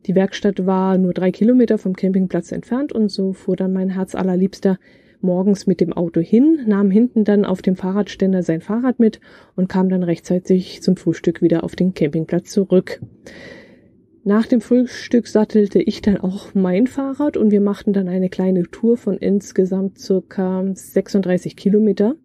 Die 0.04 0.14
Werkstatt 0.14 0.66
war 0.66 0.98
nur 0.98 1.14
drei 1.14 1.30
Kilometer 1.30 1.78
vom 1.78 1.96
Campingplatz 1.96 2.52
entfernt 2.52 2.92
und 2.92 3.10
so 3.10 3.32
fuhr 3.32 3.56
dann 3.56 3.72
mein 3.72 3.88
Herz 3.88 4.14
allerliebster 4.14 4.78
morgens 5.22 5.66
mit 5.66 5.80
dem 5.80 5.94
Auto 5.94 6.20
hin, 6.20 6.64
nahm 6.66 6.90
hinten 6.90 7.24
dann 7.24 7.46
auf 7.46 7.62
dem 7.62 7.76
Fahrradständer 7.76 8.42
sein 8.42 8.60
Fahrrad 8.60 8.98
mit 8.98 9.20
und 9.56 9.70
kam 9.70 9.88
dann 9.88 10.02
rechtzeitig 10.02 10.82
zum 10.82 10.96
Frühstück 10.96 11.40
wieder 11.40 11.64
auf 11.64 11.76
den 11.76 11.94
Campingplatz 11.94 12.50
zurück. 12.50 13.00
Nach 14.22 14.44
dem 14.44 14.60
Frühstück 14.60 15.26
sattelte 15.26 15.80
ich 15.80 16.02
dann 16.02 16.18
auch 16.18 16.52
mein 16.52 16.86
Fahrrad 16.86 17.38
und 17.38 17.50
wir 17.50 17.62
machten 17.62 17.94
dann 17.94 18.06
eine 18.06 18.28
kleine 18.28 18.64
Tour 18.64 18.98
von 18.98 19.16
insgesamt 19.16 19.98
circa 19.98 20.62
36 20.74 21.56
Kilometer 21.56 22.16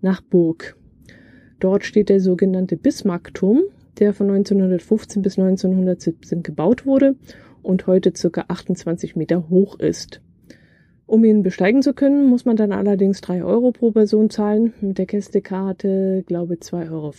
nach 0.00 0.22
Burg. 0.22 0.76
Dort 1.60 1.84
steht 1.84 2.08
der 2.08 2.18
sogenannte 2.18 2.76
Bismarckturm, 2.76 3.62
der 4.00 4.12
von 4.12 4.28
1915 4.28 5.22
bis 5.22 5.38
1917 5.38 6.42
gebaut 6.42 6.84
wurde 6.84 7.14
und 7.62 7.86
heute 7.86 8.12
circa 8.16 8.46
28 8.48 9.14
Meter 9.14 9.48
hoch 9.48 9.78
ist. 9.78 10.20
Um 11.06 11.24
ihn 11.24 11.44
besteigen 11.44 11.82
zu 11.82 11.94
können, 11.94 12.26
muss 12.26 12.44
man 12.44 12.56
dann 12.56 12.72
allerdings 12.72 13.20
drei 13.20 13.44
Euro 13.44 13.70
pro 13.70 13.92
Person 13.92 14.30
zahlen. 14.30 14.72
Mit 14.80 14.98
der 14.98 15.06
Gästekarte, 15.06 16.24
glaube 16.26 16.54
2,50 16.54 16.90
Euro. 16.90 17.12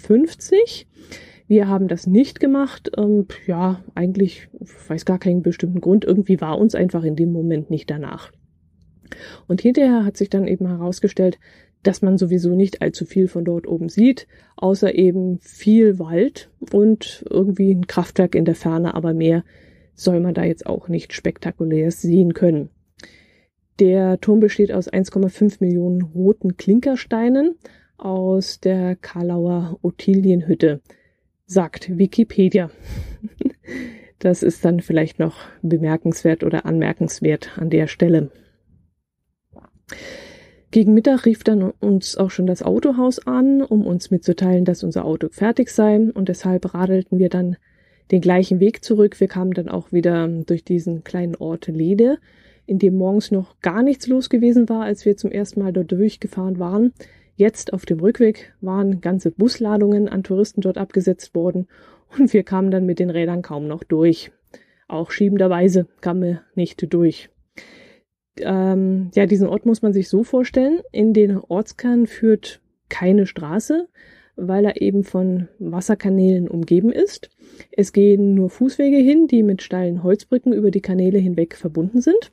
Wir 1.48 1.68
haben 1.68 1.88
das 1.88 2.08
nicht 2.08 2.40
gemacht. 2.40 2.92
Ähm, 2.98 3.26
ja, 3.46 3.84
eigentlich, 3.96 4.50
ich 4.60 4.90
weiß 4.90 5.06
gar 5.06 5.20
keinen 5.20 5.42
bestimmten 5.42 5.82
Grund. 5.82 6.06
Irgendwie 6.06 6.42
war 6.42 6.58
uns 6.58 6.76
einfach 6.76 7.04
in 7.04 7.16
dem 7.16 7.32
Moment 7.32 7.70
nicht 7.70 7.90
danach. 7.90 8.32
Und 9.48 9.62
hinterher 9.62 10.04
hat 10.04 10.18
sich 10.18 10.30
dann 10.30 10.48
eben 10.48 10.68
herausgestellt, 10.68 11.40
dass 11.84 12.02
man 12.02 12.18
sowieso 12.18 12.54
nicht 12.54 12.82
allzu 12.82 13.06
viel 13.06 13.28
von 13.28 13.46
dort 13.46 13.68
oben 13.68 13.88
sieht, 13.88 14.28
außer 14.58 14.94
eben 14.96 15.40
viel 15.40 16.00
Wald 16.00 16.50
und 16.74 17.24
irgendwie 17.30 17.74
ein 17.74 17.88
Kraftwerk 17.88 18.36
in 18.36 18.46
der 18.46 18.56
Ferne, 18.56 18.94
aber 18.94 19.14
mehr 19.14 19.44
soll 19.94 20.20
man 20.20 20.34
da 20.34 20.44
jetzt 20.44 20.66
auch 20.66 20.90
nicht 20.90 21.14
spektakulär 21.14 21.92
sehen 21.92 22.34
können. 22.34 22.70
Der 23.80 24.20
Turm 24.20 24.40
besteht 24.40 24.72
aus 24.72 24.92
1,5 24.92 25.58
Millionen 25.60 26.02
roten 26.02 26.58
Klinkersteinen 26.58 27.56
aus 27.98 28.60
der 28.60 28.96
Karlauer 28.96 29.78
Ottilienhütte, 29.82 30.82
sagt 31.48 31.98
Wikipedia. 31.98 32.70
Das 34.20 34.42
ist 34.42 34.66
dann 34.66 34.80
vielleicht 34.80 35.20
noch 35.20 35.36
bemerkenswert 35.62 36.44
oder 36.44 36.66
anmerkenswert 36.66 37.52
an 37.60 37.70
der 37.70 37.86
Stelle. 37.86 38.32
Gegen 40.72 40.96
Mittag 40.96 41.26
rief 41.26 41.44
dann 41.44 41.62
uns 41.62 42.18
auch 42.18 42.32
schon 42.32 42.48
das 42.48 42.64
Autohaus 42.64 43.20
an, 43.26 43.62
um 43.62 43.86
uns 43.86 44.10
mitzuteilen, 44.10 44.66
dass 44.66 44.84
unser 44.84 45.06
Auto 45.06 45.28
fertig 45.30 45.70
sei 45.70 46.00
und 46.14 46.30
deshalb 46.30 46.74
radelten 46.74 47.20
wir 47.20 47.30
dann 47.30 47.58
den 48.12 48.22
gleichen 48.22 48.60
Weg 48.60 48.84
zurück. 48.84 49.20
Wir 49.20 49.28
kamen 49.28 49.54
dann 49.54 49.70
auch 49.70 49.92
wieder 49.92 50.28
durch 50.28 50.64
diesen 50.64 51.04
kleinen 51.04 51.36
Ort 51.36 51.68
Lede, 51.68 52.18
in 52.66 52.80
dem 52.80 52.98
morgens 52.98 53.32
noch 53.32 53.60
gar 53.62 53.84
nichts 53.84 54.08
los 54.08 54.30
gewesen 54.30 54.68
war, 54.68 54.84
als 54.84 55.06
wir 55.06 55.16
zum 55.16 55.32
ersten 55.32 55.62
Mal 55.62 55.74
dort 55.74 55.92
durchgefahren 55.92 56.60
waren. 56.60 56.94
Jetzt 57.38 57.72
auf 57.72 57.86
dem 57.86 58.00
Rückweg 58.00 58.56
waren 58.62 59.00
ganze 59.00 59.30
Busladungen 59.30 60.10
an 60.10 60.24
Touristen 60.24 60.62
dort 60.62 60.80
abgesetzt 60.80 61.36
worden 61.36 61.68
und 62.18 62.34
wir 62.34 62.42
kamen 62.42 62.72
dann 62.72 62.88
mit 62.88 62.98
den 62.98 63.12
Rädern 63.12 63.44
kaum 63.44 63.68
noch 63.68 63.84
durch. 63.84 64.32
Auch 64.88 65.12
schiebenderweise 65.12 65.86
kamen 66.02 66.24
wir 66.24 66.42
nicht 66.56 66.92
durch. 66.92 67.30
Ähm, 68.40 69.12
ja, 69.14 69.28
diesen 69.28 69.48
Ort 69.48 69.68
muss 69.68 69.84
man 69.84 69.94
sich 69.94 70.10
so 70.10 70.24
vorstellen. 70.24 70.80
In 70.92 71.14
den 71.14 71.38
Ortskern 71.38 72.08
führt 72.08 72.60
keine 72.90 73.28
Straße, 73.28 73.88
weil 74.36 74.66
er 74.66 74.82
eben 74.82 75.04
von 75.04 75.48
Wasserkanälen 75.60 76.48
umgeben 76.48 76.92
ist. 76.92 77.30
Es 77.72 77.94
gehen 77.94 78.34
nur 78.34 78.50
Fußwege 78.50 78.98
hin, 78.98 79.28
die 79.28 79.44
mit 79.44 79.62
steilen 79.62 80.02
Holzbrücken 80.02 80.54
über 80.54 80.72
die 80.72 80.82
Kanäle 80.82 81.20
hinweg 81.20 81.56
verbunden 81.56 82.02
sind. 82.02 82.32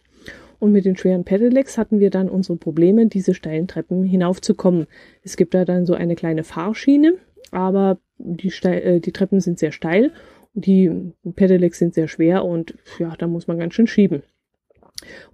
Und 0.64 0.72
mit 0.72 0.86
den 0.86 0.96
schweren 0.96 1.24
Pedelecs 1.24 1.76
hatten 1.76 2.00
wir 2.00 2.08
dann 2.08 2.30
unsere 2.30 2.56
Probleme, 2.56 3.06
diese 3.06 3.34
steilen 3.34 3.68
Treppen 3.68 4.02
hinaufzukommen. 4.02 4.86
Es 5.22 5.36
gibt 5.36 5.52
da 5.52 5.66
dann 5.66 5.84
so 5.84 5.92
eine 5.92 6.14
kleine 6.14 6.42
Fahrschiene, 6.42 7.18
aber 7.50 7.98
die, 8.16 8.50
Steil, 8.50 8.82
äh, 8.82 8.98
die 8.98 9.12
Treppen 9.12 9.40
sind 9.40 9.58
sehr 9.58 9.72
steil, 9.72 10.10
die 10.54 11.12
Pedelecs 11.36 11.78
sind 11.78 11.92
sehr 11.92 12.08
schwer 12.08 12.46
und 12.46 12.78
ja, 12.98 13.14
da 13.18 13.26
muss 13.26 13.46
man 13.46 13.58
ganz 13.58 13.74
schön 13.74 13.86
schieben. 13.86 14.22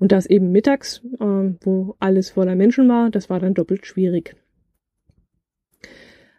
Und 0.01 0.11
das 0.11 0.27
eben 0.27 0.51
mittags, 0.51 1.01
äh, 1.21 1.55
wo 1.61 1.95
alles 2.01 2.31
voller 2.31 2.57
Menschen 2.57 2.89
war, 2.89 3.09
das 3.09 3.31
war 3.31 3.39
dann 3.39 3.55
doppelt 3.55 3.87
schwierig. 3.87 4.35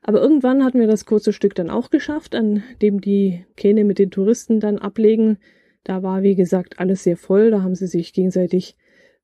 Aber 0.02 0.20
irgendwann 0.20 0.66
hatten 0.66 0.82
wir 0.82 0.88
das 0.88 1.06
kurze 1.06 1.32
Stück 1.32 1.56
dann 1.56 1.70
auch 1.70 1.92
geschafft, 1.92 2.36
an 2.36 2.62
dem 2.82 3.00
die 3.00 3.46
Kähne 3.56 3.86
mit 3.86 4.00
den 4.00 4.12
Touristen 4.12 4.60
dann 4.60 4.80
ablegen. 4.80 5.38
Da 5.86 6.04
war, 6.04 6.24
wie 6.24 6.36
gesagt, 6.36 6.82
alles 6.82 7.04
sehr 7.04 7.16
voll. 7.16 7.52
Da 7.52 7.62
haben 7.62 7.76
sie 7.76 7.88
sich 7.88 8.12
gegenseitig 8.12 8.76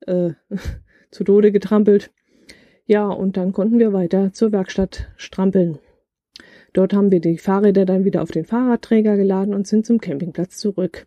äh, 0.06 0.30
zu 1.10 1.24
Tode 1.24 1.52
getrampelt. 1.52 2.10
Ja, 2.86 3.08
und 3.08 3.36
dann 3.36 3.52
konnten 3.52 3.78
wir 3.78 3.92
weiter 3.92 4.32
zur 4.32 4.52
Werkstatt 4.52 5.08
strampeln. 5.16 5.78
Dort 6.72 6.92
haben 6.92 7.10
wir 7.10 7.20
die 7.20 7.38
Fahrräder 7.38 7.84
dann 7.84 8.04
wieder 8.04 8.22
auf 8.22 8.30
den 8.30 8.44
Fahrradträger 8.44 9.16
geladen 9.16 9.54
und 9.54 9.66
sind 9.66 9.84
zum 9.84 10.00
Campingplatz 10.00 10.58
zurück. 10.58 11.06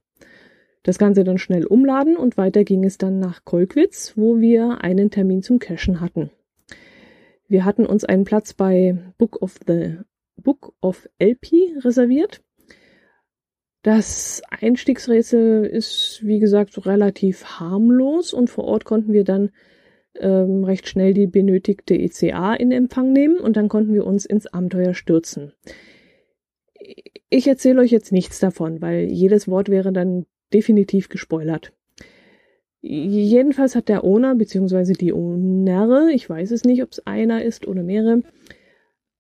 Das 0.84 0.98
Ganze 0.98 1.24
dann 1.24 1.38
schnell 1.38 1.66
umladen 1.66 2.18
und 2.18 2.38
weiter 2.38 2.64
ging 2.64 2.84
es 2.84 2.98
dann 2.98 3.20
nach 3.20 3.46
Kolkwitz, 3.46 4.14
wo 4.16 4.40
wir 4.40 4.84
einen 4.84 5.12
Termin 5.12 5.44
zum 5.44 5.60
Cashen 5.60 6.02
hatten. 6.02 6.32
Wir 7.48 7.66
hatten 7.66 7.86
uns 7.86 8.04
einen 8.04 8.24
Platz 8.24 8.54
bei 8.54 8.98
Book 9.18 9.42
of 9.42 9.60
the 9.68 9.98
Book 10.38 10.74
of 10.82 11.08
LP 11.20 11.76
reserviert. 11.84 12.42
Das 13.84 14.44
Einstiegsrätsel 14.50 15.66
ist, 15.66 16.20
wie 16.24 16.40
gesagt, 16.40 16.86
relativ 16.86 17.60
harmlos 17.60 18.34
und 18.34 18.50
vor 18.50 18.66
Ort 18.66 18.86
konnten 18.86 19.12
wir 19.12 19.24
dann 19.24 19.50
ähm, 20.20 20.64
recht 20.64 20.88
schnell 20.88 21.14
die 21.14 21.26
benötigte 21.26 21.96
ECA 21.96 22.54
in 22.54 22.72
Empfang 22.72 23.12
nehmen 23.12 23.38
und 23.38 23.58
dann 23.58 23.70
konnten 23.70 23.94
wir 23.94 24.06
uns 24.06 24.26
ins 24.26 24.46
Abenteuer 24.46 24.94
stürzen. 24.94 25.54
Ich 27.30 27.48
erzähle 27.48 27.82
euch 27.82 27.92
jetzt 27.92 28.12
nichts 28.12 28.40
davon, 28.40 28.82
weil 28.82 29.06
jedes 29.06 29.48
Wort 29.48 29.70
wäre 29.70 29.92
dann 29.92 30.26
definitiv 30.54 31.10
gespoilert. 31.10 31.72
Jedenfalls 32.82 33.76
hat 33.76 33.90
der 33.90 34.04
Owner 34.04 34.36
bzw. 34.36 34.94
die 34.94 35.14
Owner, 35.14 36.10
ich 36.10 36.30
weiß 36.30 36.52
es 36.52 36.66
nicht, 36.66 36.84
ob 36.84 36.92
es 36.92 37.06
einer 37.06 37.44
ist 37.44 37.68
oder 37.68 37.84
mehrere, 37.84 38.24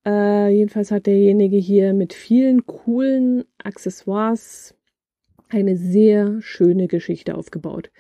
äh, 0.05 0.49
jedenfalls 0.49 0.91
hat 0.91 1.05
derjenige 1.05 1.57
hier 1.57 1.93
mit 1.93 2.13
vielen 2.13 2.65
coolen 2.65 3.45
Accessoires 3.63 4.75
eine 5.49 5.75
sehr 5.75 6.41
schöne 6.41 6.87
Geschichte 6.87 7.35
aufgebaut. 7.35 7.91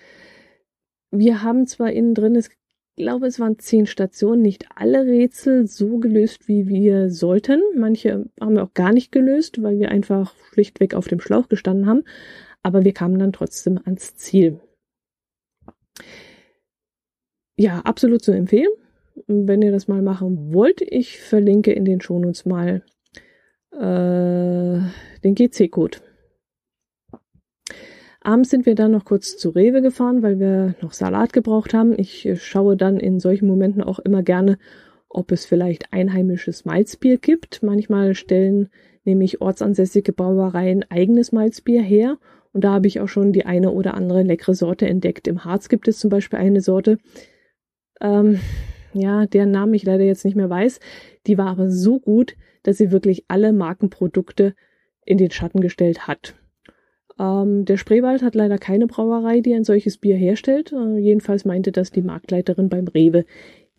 Wir 1.11 1.43
haben 1.43 1.67
zwar 1.67 1.91
innen 1.91 2.15
drin, 2.15 2.35
ich 2.35 2.49
glaube, 2.95 3.27
es 3.27 3.39
waren 3.39 3.59
zehn 3.59 3.85
Stationen, 3.85 4.41
nicht 4.41 4.65
alle 4.75 5.05
Rätsel 5.05 5.67
so 5.67 5.97
gelöst, 5.97 6.47
wie 6.47 6.67
wir 6.67 7.09
sollten. 7.09 7.61
Manche 7.75 8.25
haben 8.39 8.55
wir 8.55 8.63
auch 8.63 8.73
gar 8.73 8.93
nicht 8.93 9.11
gelöst, 9.11 9.61
weil 9.61 9.77
wir 9.77 9.89
einfach 9.89 10.33
schlichtweg 10.53 10.93
auf 10.93 11.07
dem 11.07 11.19
Schlauch 11.19 11.49
gestanden 11.49 11.87
haben. 11.87 12.03
Aber 12.63 12.83
wir 12.83 12.93
kamen 12.93 13.19
dann 13.19 13.33
trotzdem 13.33 13.79
ans 13.83 14.15
Ziel. 14.15 14.59
Ja, 17.57 17.79
absolut 17.81 18.23
zu 18.23 18.31
empfehlen 18.31 18.71
wenn 19.27 19.61
ihr 19.61 19.71
das 19.71 19.87
mal 19.87 20.01
machen 20.01 20.53
wollt, 20.53 20.81
ich 20.81 21.19
verlinke 21.19 21.71
in 21.71 21.85
den 21.85 22.01
Shownotes 22.01 22.45
mal 22.45 22.83
äh, 23.71 24.79
den 25.23 25.35
GC-Code. 25.35 25.99
Abends 28.23 28.51
sind 28.51 28.67
wir 28.67 28.75
dann 28.75 28.91
noch 28.91 29.05
kurz 29.05 29.37
zu 29.37 29.49
Rewe 29.49 29.81
gefahren, 29.81 30.21
weil 30.21 30.39
wir 30.39 30.75
noch 30.81 30.93
Salat 30.93 31.33
gebraucht 31.33 31.73
haben. 31.73 31.97
Ich 31.97 32.29
schaue 32.35 32.77
dann 32.77 32.99
in 32.99 33.19
solchen 33.19 33.47
Momenten 33.47 33.81
auch 33.81 33.97
immer 33.97 34.21
gerne, 34.21 34.59
ob 35.09 35.31
es 35.31 35.45
vielleicht 35.45 35.91
einheimisches 35.91 36.63
Malzbier 36.63 37.17
gibt. 37.17 37.63
Manchmal 37.63 38.13
stellen 38.13 38.69
nämlich 39.05 39.41
ortsansässige 39.41 40.13
Brauereien 40.13 40.85
eigenes 40.89 41.31
Malzbier 41.31 41.81
her. 41.81 42.19
Und 42.53 42.63
da 42.63 42.73
habe 42.73 42.87
ich 42.87 42.99
auch 42.99 43.07
schon 43.07 43.33
die 43.33 43.45
eine 43.45 43.71
oder 43.71 43.95
andere 43.95 44.21
leckere 44.21 44.53
Sorte 44.53 44.87
entdeckt. 44.87 45.27
Im 45.27 45.43
Harz 45.43 45.67
gibt 45.67 45.87
es 45.87 45.97
zum 45.97 46.11
Beispiel 46.11 46.37
eine 46.37 46.61
Sorte. 46.61 46.99
Ähm, 48.01 48.39
ja, 48.93 49.25
deren 49.25 49.51
Namen 49.51 49.73
ich 49.73 49.83
leider 49.83 50.03
jetzt 50.03 50.25
nicht 50.25 50.35
mehr 50.35 50.49
weiß. 50.49 50.79
Die 51.27 51.37
war 51.37 51.47
aber 51.47 51.69
so 51.69 51.99
gut, 51.99 52.35
dass 52.63 52.77
sie 52.77 52.91
wirklich 52.91 53.25
alle 53.27 53.53
Markenprodukte 53.53 54.55
in 55.05 55.17
den 55.17 55.31
Schatten 55.31 55.61
gestellt 55.61 56.07
hat. 56.07 56.35
Ähm, 57.19 57.65
der 57.65 57.77
Spreewald 57.77 58.21
hat 58.23 58.35
leider 58.35 58.57
keine 58.57 58.87
Brauerei, 58.87 59.41
die 59.41 59.53
ein 59.53 59.63
solches 59.63 59.97
Bier 59.97 60.15
herstellt. 60.15 60.71
Äh, 60.71 60.97
jedenfalls 60.97 61.45
meinte 61.45 61.71
das 61.71 61.91
die 61.91 62.01
Marktleiterin 62.01 62.69
beim 62.69 62.87
Rewe, 62.87 63.25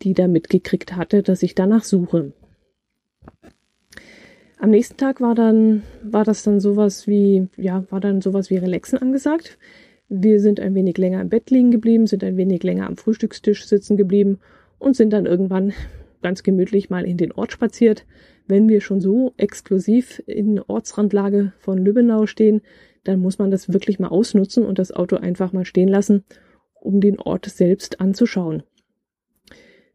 die 0.01 0.13
da 0.13 0.27
mitgekriegt 0.27 0.95
hatte, 0.95 1.23
dass 1.23 1.43
ich 1.43 1.55
danach 1.55 1.83
suche. 1.83 2.33
Am 4.59 4.69
nächsten 4.69 4.97
Tag 4.97 5.19
war 5.19 5.35
dann, 5.35 5.83
war 6.03 6.23
das 6.23 6.43
dann 6.43 6.59
sowas 6.59 7.07
wie, 7.07 7.47
ja, 7.57 7.85
war 7.89 7.99
dann 7.99 8.21
sowas 8.21 8.49
wie 8.49 8.57
Relaxen 8.57 8.97
angesagt. 8.97 9.57
Wir 10.07 10.39
sind 10.39 10.59
ein 10.59 10.75
wenig 10.75 10.97
länger 10.97 11.21
im 11.21 11.29
Bett 11.29 11.49
liegen 11.49 11.71
geblieben, 11.71 12.07
sind 12.07 12.23
ein 12.23 12.37
wenig 12.37 12.63
länger 12.63 12.87
am 12.87 12.97
Frühstückstisch 12.97 13.65
sitzen 13.65 13.97
geblieben 13.97 14.39
und 14.83 14.95
sind 14.95 15.11
dann 15.13 15.25
irgendwann 15.25 15.73
ganz 16.21 16.43
gemütlich 16.43 16.89
mal 16.89 17.05
in 17.05 17.17
den 17.17 17.31
Ort 17.31 17.51
spaziert. 17.51 18.05
Wenn 18.47 18.67
wir 18.67 18.81
schon 18.81 19.01
so 19.01 19.33
exklusiv 19.37 20.21
in 20.25 20.59
Ortsrandlage 20.59 21.53
von 21.59 21.77
Lübbenau 21.77 22.25
stehen, 22.25 22.61
dann 23.03 23.19
muss 23.19 23.39
man 23.39 23.51
das 23.51 23.71
wirklich 23.71 23.99
mal 23.99 24.09
ausnutzen 24.09 24.65
und 24.65 24.79
das 24.79 24.91
Auto 24.91 25.17
einfach 25.17 25.53
mal 25.53 25.65
stehen 25.65 25.87
lassen, 25.87 26.23
um 26.79 27.01
den 27.01 27.19
Ort 27.19 27.45
selbst 27.45 28.01
anzuschauen. 28.01 28.63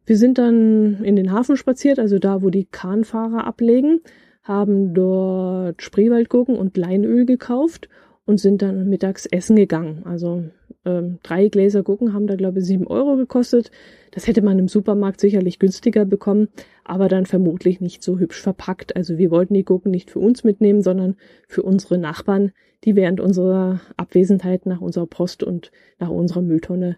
Wir 0.05 0.17
sind 0.17 0.37
dann 0.37 1.03
in 1.03 1.15
den 1.15 1.31
Hafen 1.31 1.55
spaziert, 1.55 1.99
also 1.99 2.17
da, 2.17 2.41
wo 2.41 2.49
die 2.49 2.65
Kahnfahrer 2.65 3.45
ablegen, 3.45 4.01
haben 4.43 4.93
dort 4.95 5.81
Spreewaldgurken 5.83 6.57
und 6.57 6.77
Leinöl 6.77 7.25
gekauft 7.25 7.89
und 8.29 8.39
sind 8.39 8.61
dann 8.61 8.87
mittags 8.87 9.25
essen 9.25 9.55
gegangen. 9.55 10.03
Also 10.05 10.43
ähm, 10.85 11.17
drei 11.23 11.47
Gläser 11.47 11.81
Gurken 11.81 12.13
haben 12.13 12.27
da, 12.27 12.35
glaube 12.35 12.59
ich, 12.59 12.65
sieben 12.65 12.85
Euro 12.85 13.15
gekostet. 13.15 13.71
Das 14.11 14.27
hätte 14.27 14.43
man 14.43 14.59
im 14.59 14.67
Supermarkt 14.67 15.19
sicherlich 15.19 15.57
günstiger 15.57 16.05
bekommen, 16.05 16.49
aber 16.83 17.07
dann 17.07 17.25
vermutlich 17.25 17.81
nicht 17.81 18.03
so 18.03 18.19
hübsch 18.19 18.39
verpackt. 18.39 18.95
Also 18.95 19.17
wir 19.17 19.31
wollten 19.31 19.55
die 19.55 19.65
Gurken 19.65 19.89
nicht 19.89 20.11
für 20.11 20.19
uns 20.19 20.43
mitnehmen, 20.43 20.83
sondern 20.83 21.15
für 21.47 21.63
unsere 21.63 21.97
Nachbarn, 21.97 22.51
die 22.83 22.95
während 22.95 23.19
unserer 23.19 23.81
Abwesenheit 23.97 24.67
nach 24.67 24.79
unserer 24.79 25.07
Post 25.07 25.41
und 25.41 25.71
nach 25.97 26.09
unserer 26.09 26.43
Mülltonne 26.43 26.97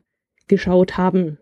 geschaut 0.50 0.98
haben. 0.98 1.38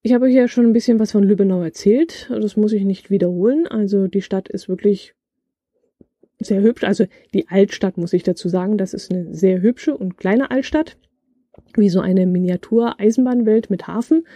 Ich 0.00 0.14
habe 0.14 0.24
euch 0.24 0.34
ja 0.34 0.48
schon 0.48 0.64
ein 0.64 0.72
bisschen 0.72 0.98
was 0.98 1.12
von 1.12 1.24
Lübbenau 1.24 1.60
erzählt. 1.60 2.30
Das 2.30 2.56
muss 2.56 2.72
ich 2.72 2.84
nicht 2.84 3.10
wiederholen. 3.10 3.66
Also 3.66 4.06
die 4.06 4.22
Stadt 4.22 4.48
ist 4.48 4.66
wirklich 4.66 5.14
sehr 6.38 6.62
hübsch. 6.62 6.84
Also 6.84 7.06
die 7.34 7.48
Altstadt 7.48 7.96
muss 7.96 8.12
ich 8.12 8.22
dazu 8.22 8.48
sagen, 8.48 8.78
das 8.78 8.94
ist 8.94 9.10
eine 9.10 9.34
sehr 9.34 9.60
hübsche 9.60 9.96
und 9.96 10.16
kleine 10.16 10.50
Altstadt, 10.50 10.96
wie 11.74 11.88
so 11.88 12.00
eine 12.00 12.26
Miniatur-Eisenbahnwelt 12.26 13.70
mit 13.70 13.86
Hafen. 13.86 14.26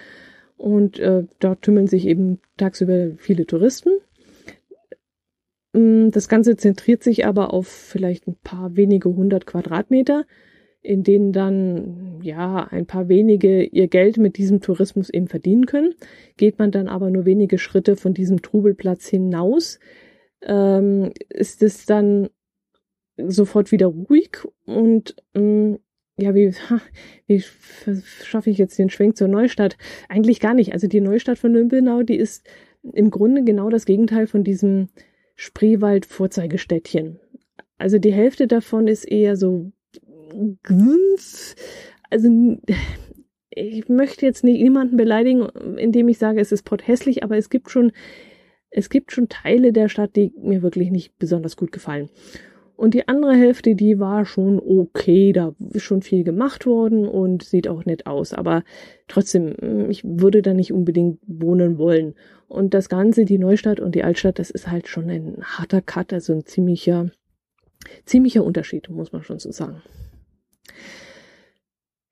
Und 0.56 0.98
äh, 0.98 1.24
dort 1.40 1.62
tümmeln 1.62 1.88
sich 1.88 2.06
eben 2.06 2.38
tagsüber 2.56 3.12
viele 3.16 3.46
Touristen. 3.46 3.90
Mm, 5.72 6.10
das 6.10 6.28
Ganze 6.28 6.56
zentriert 6.56 7.02
sich 7.02 7.26
aber 7.26 7.52
auf 7.52 7.66
vielleicht 7.66 8.28
ein 8.28 8.36
paar 8.42 8.76
wenige 8.76 9.08
hundert 9.08 9.46
Quadratmeter, 9.46 10.24
in 10.82 11.02
denen 11.02 11.32
dann 11.32 12.20
ja 12.22 12.66
ein 12.70 12.86
paar 12.86 13.08
wenige 13.08 13.62
ihr 13.64 13.88
Geld 13.88 14.18
mit 14.18 14.36
diesem 14.36 14.60
Tourismus 14.60 15.10
eben 15.10 15.28
verdienen 15.28 15.66
können. 15.66 15.94
Geht 16.36 16.58
man 16.58 16.70
dann 16.70 16.88
aber 16.88 17.10
nur 17.10 17.24
wenige 17.24 17.58
Schritte 17.58 17.96
von 17.96 18.14
diesem 18.14 18.42
Trubelplatz 18.42 19.06
hinaus, 19.06 19.78
ähm, 20.44 21.12
ist 21.28 21.62
es 21.62 21.86
dann 21.86 22.28
sofort 23.16 23.72
wieder 23.72 23.86
ruhig 23.86 24.38
und 24.64 25.16
ähm, 25.34 25.78
ja, 26.18 26.34
wie, 26.34 26.54
wie 27.26 27.40
schaffe 27.40 28.50
ich 28.50 28.58
jetzt 28.58 28.78
den 28.78 28.90
Schwenk 28.90 29.16
zur 29.16 29.28
Neustadt? 29.28 29.76
Eigentlich 30.08 30.40
gar 30.40 30.54
nicht. 30.54 30.72
Also 30.72 30.86
die 30.86 31.00
Neustadt 31.00 31.38
von 31.38 31.52
Nürnberg, 31.52 32.06
die 32.06 32.16
ist 32.16 32.46
im 32.92 33.10
Grunde 33.10 33.44
genau 33.44 33.70
das 33.70 33.84
Gegenteil 33.84 34.26
von 34.26 34.44
diesem 34.44 34.88
Spreewald-Vorzeigestädtchen. 35.36 37.18
Also 37.78 37.98
die 37.98 38.12
Hälfte 38.12 38.46
davon 38.46 38.86
ist 38.88 39.04
eher 39.04 39.36
so, 39.36 39.72
also 42.10 42.58
ich 43.50 43.88
möchte 43.88 44.26
jetzt 44.26 44.44
nicht 44.44 44.62
niemanden 44.62 44.96
beleidigen, 44.96 45.48
indem 45.76 46.08
ich 46.08 46.18
sage, 46.18 46.40
es 46.40 46.52
ist 46.52 46.62
potthässlich, 46.62 47.22
aber 47.22 47.36
es 47.36 47.50
gibt 47.50 47.70
schon 47.70 47.92
es 48.72 48.88
gibt 48.88 49.12
schon 49.12 49.28
Teile 49.28 49.72
der 49.72 49.88
Stadt, 49.88 50.16
die 50.16 50.32
mir 50.36 50.62
wirklich 50.62 50.90
nicht 50.90 51.18
besonders 51.18 51.56
gut 51.56 51.72
gefallen. 51.72 52.08
Und 52.74 52.94
die 52.94 53.06
andere 53.06 53.34
Hälfte, 53.34 53.76
die 53.76 54.00
war 54.00 54.24
schon 54.24 54.58
okay, 54.58 55.32
da 55.32 55.54
ist 55.72 55.84
schon 55.84 56.02
viel 56.02 56.24
gemacht 56.24 56.66
worden 56.66 57.06
und 57.06 57.44
sieht 57.44 57.68
auch 57.68 57.84
nett 57.84 58.06
aus. 58.06 58.32
Aber 58.32 58.64
trotzdem, 59.06 59.54
mm, 59.60 59.90
ich 59.90 60.02
würde 60.04 60.42
da 60.42 60.52
nicht 60.52 60.72
unbedingt 60.72 61.20
wohnen 61.26 61.78
wollen. 61.78 62.14
Und 62.48 62.74
das 62.74 62.88
Ganze, 62.88 63.24
die 63.24 63.38
Neustadt 63.38 63.78
und 63.78 63.94
die 63.94 64.02
Altstadt, 64.02 64.38
das 64.38 64.50
ist 64.50 64.68
halt 64.68 64.88
schon 64.88 65.08
ein 65.10 65.36
harter 65.42 65.80
Cut, 65.80 66.12
also 66.12 66.32
ein 66.32 66.44
ziemlicher, 66.44 67.10
ziemlicher 68.04 68.42
Unterschied, 68.42 68.88
muss 68.88 69.12
man 69.12 69.22
schon 69.22 69.38
so 69.38 69.52
sagen. 69.52 69.82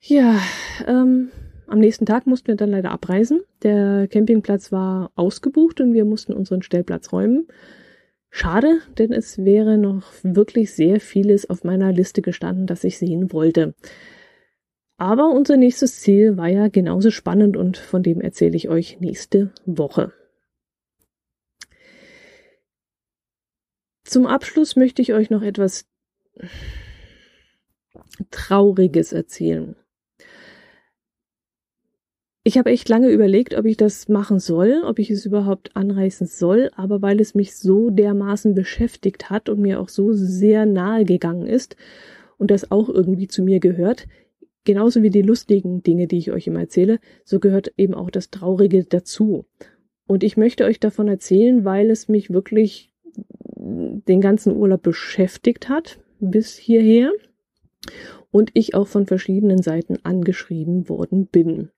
Ja, 0.02 0.38
ähm, 0.86 1.30
am 1.70 1.78
nächsten 1.78 2.04
Tag 2.04 2.26
mussten 2.26 2.48
wir 2.48 2.56
dann 2.56 2.70
leider 2.70 2.90
abreisen. 2.90 3.42
Der 3.62 4.08
Campingplatz 4.08 4.72
war 4.72 5.12
ausgebucht 5.14 5.80
und 5.80 5.94
wir 5.94 6.04
mussten 6.04 6.32
unseren 6.32 6.62
Stellplatz 6.62 7.12
räumen. 7.12 7.46
Schade, 8.28 8.80
denn 8.98 9.12
es 9.12 9.38
wäre 9.38 9.78
noch 9.78 10.04
wirklich 10.22 10.72
sehr 10.72 11.00
vieles 11.00 11.48
auf 11.48 11.62
meiner 11.64 11.92
Liste 11.92 12.22
gestanden, 12.22 12.66
das 12.66 12.84
ich 12.84 12.98
sehen 12.98 13.32
wollte. 13.32 13.74
Aber 14.96 15.30
unser 15.30 15.56
nächstes 15.56 16.00
Ziel 16.00 16.36
war 16.36 16.48
ja 16.48 16.68
genauso 16.68 17.10
spannend 17.10 17.56
und 17.56 17.76
von 17.76 18.02
dem 18.02 18.20
erzähle 18.20 18.56
ich 18.56 18.68
euch 18.68 19.00
nächste 19.00 19.52
Woche. 19.64 20.12
Zum 24.04 24.26
Abschluss 24.26 24.74
möchte 24.74 25.02
ich 25.02 25.14
euch 25.14 25.30
noch 25.30 25.42
etwas 25.42 25.88
Trauriges 28.30 29.12
erzählen. 29.12 29.76
Ich 32.50 32.58
habe 32.58 32.70
echt 32.70 32.88
lange 32.88 33.10
überlegt, 33.10 33.54
ob 33.54 33.64
ich 33.64 33.76
das 33.76 34.08
machen 34.08 34.40
soll, 34.40 34.82
ob 34.84 34.98
ich 34.98 35.08
es 35.08 35.24
überhaupt 35.24 35.76
anreißen 35.76 36.26
soll, 36.26 36.72
aber 36.74 37.00
weil 37.00 37.20
es 37.20 37.36
mich 37.36 37.54
so 37.54 37.90
dermaßen 37.90 38.56
beschäftigt 38.56 39.30
hat 39.30 39.48
und 39.48 39.60
mir 39.60 39.78
auch 39.78 39.88
so 39.88 40.12
sehr 40.12 40.66
nahe 40.66 41.04
gegangen 41.04 41.46
ist 41.46 41.76
und 42.38 42.50
das 42.50 42.72
auch 42.72 42.88
irgendwie 42.88 43.28
zu 43.28 43.44
mir 43.44 43.60
gehört, 43.60 44.08
genauso 44.64 45.04
wie 45.04 45.10
die 45.10 45.22
lustigen 45.22 45.84
Dinge, 45.84 46.08
die 46.08 46.18
ich 46.18 46.32
euch 46.32 46.48
immer 46.48 46.58
erzähle, 46.58 46.98
so 47.24 47.38
gehört 47.38 47.72
eben 47.76 47.94
auch 47.94 48.10
das 48.10 48.30
Traurige 48.30 48.82
dazu. 48.82 49.44
Und 50.08 50.24
ich 50.24 50.36
möchte 50.36 50.64
euch 50.64 50.80
davon 50.80 51.06
erzählen, 51.06 51.64
weil 51.64 51.88
es 51.88 52.08
mich 52.08 52.30
wirklich 52.30 52.92
den 53.54 54.20
ganzen 54.20 54.56
Urlaub 54.56 54.82
beschäftigt 54.82 55.68
hat 55.68 56.00
bis 56.18 56.56
hierher 56.56 57.12
und 58.32 58.50
ich 58.54 58.74
auch 58.74 58.88
von 58.88 59.06
verschiedenen 59.06 59.62
Seiten 59.62 59.98
angeschrieben 60.02 60.88
worden 60.88 61.28
bin. 61.28 61.70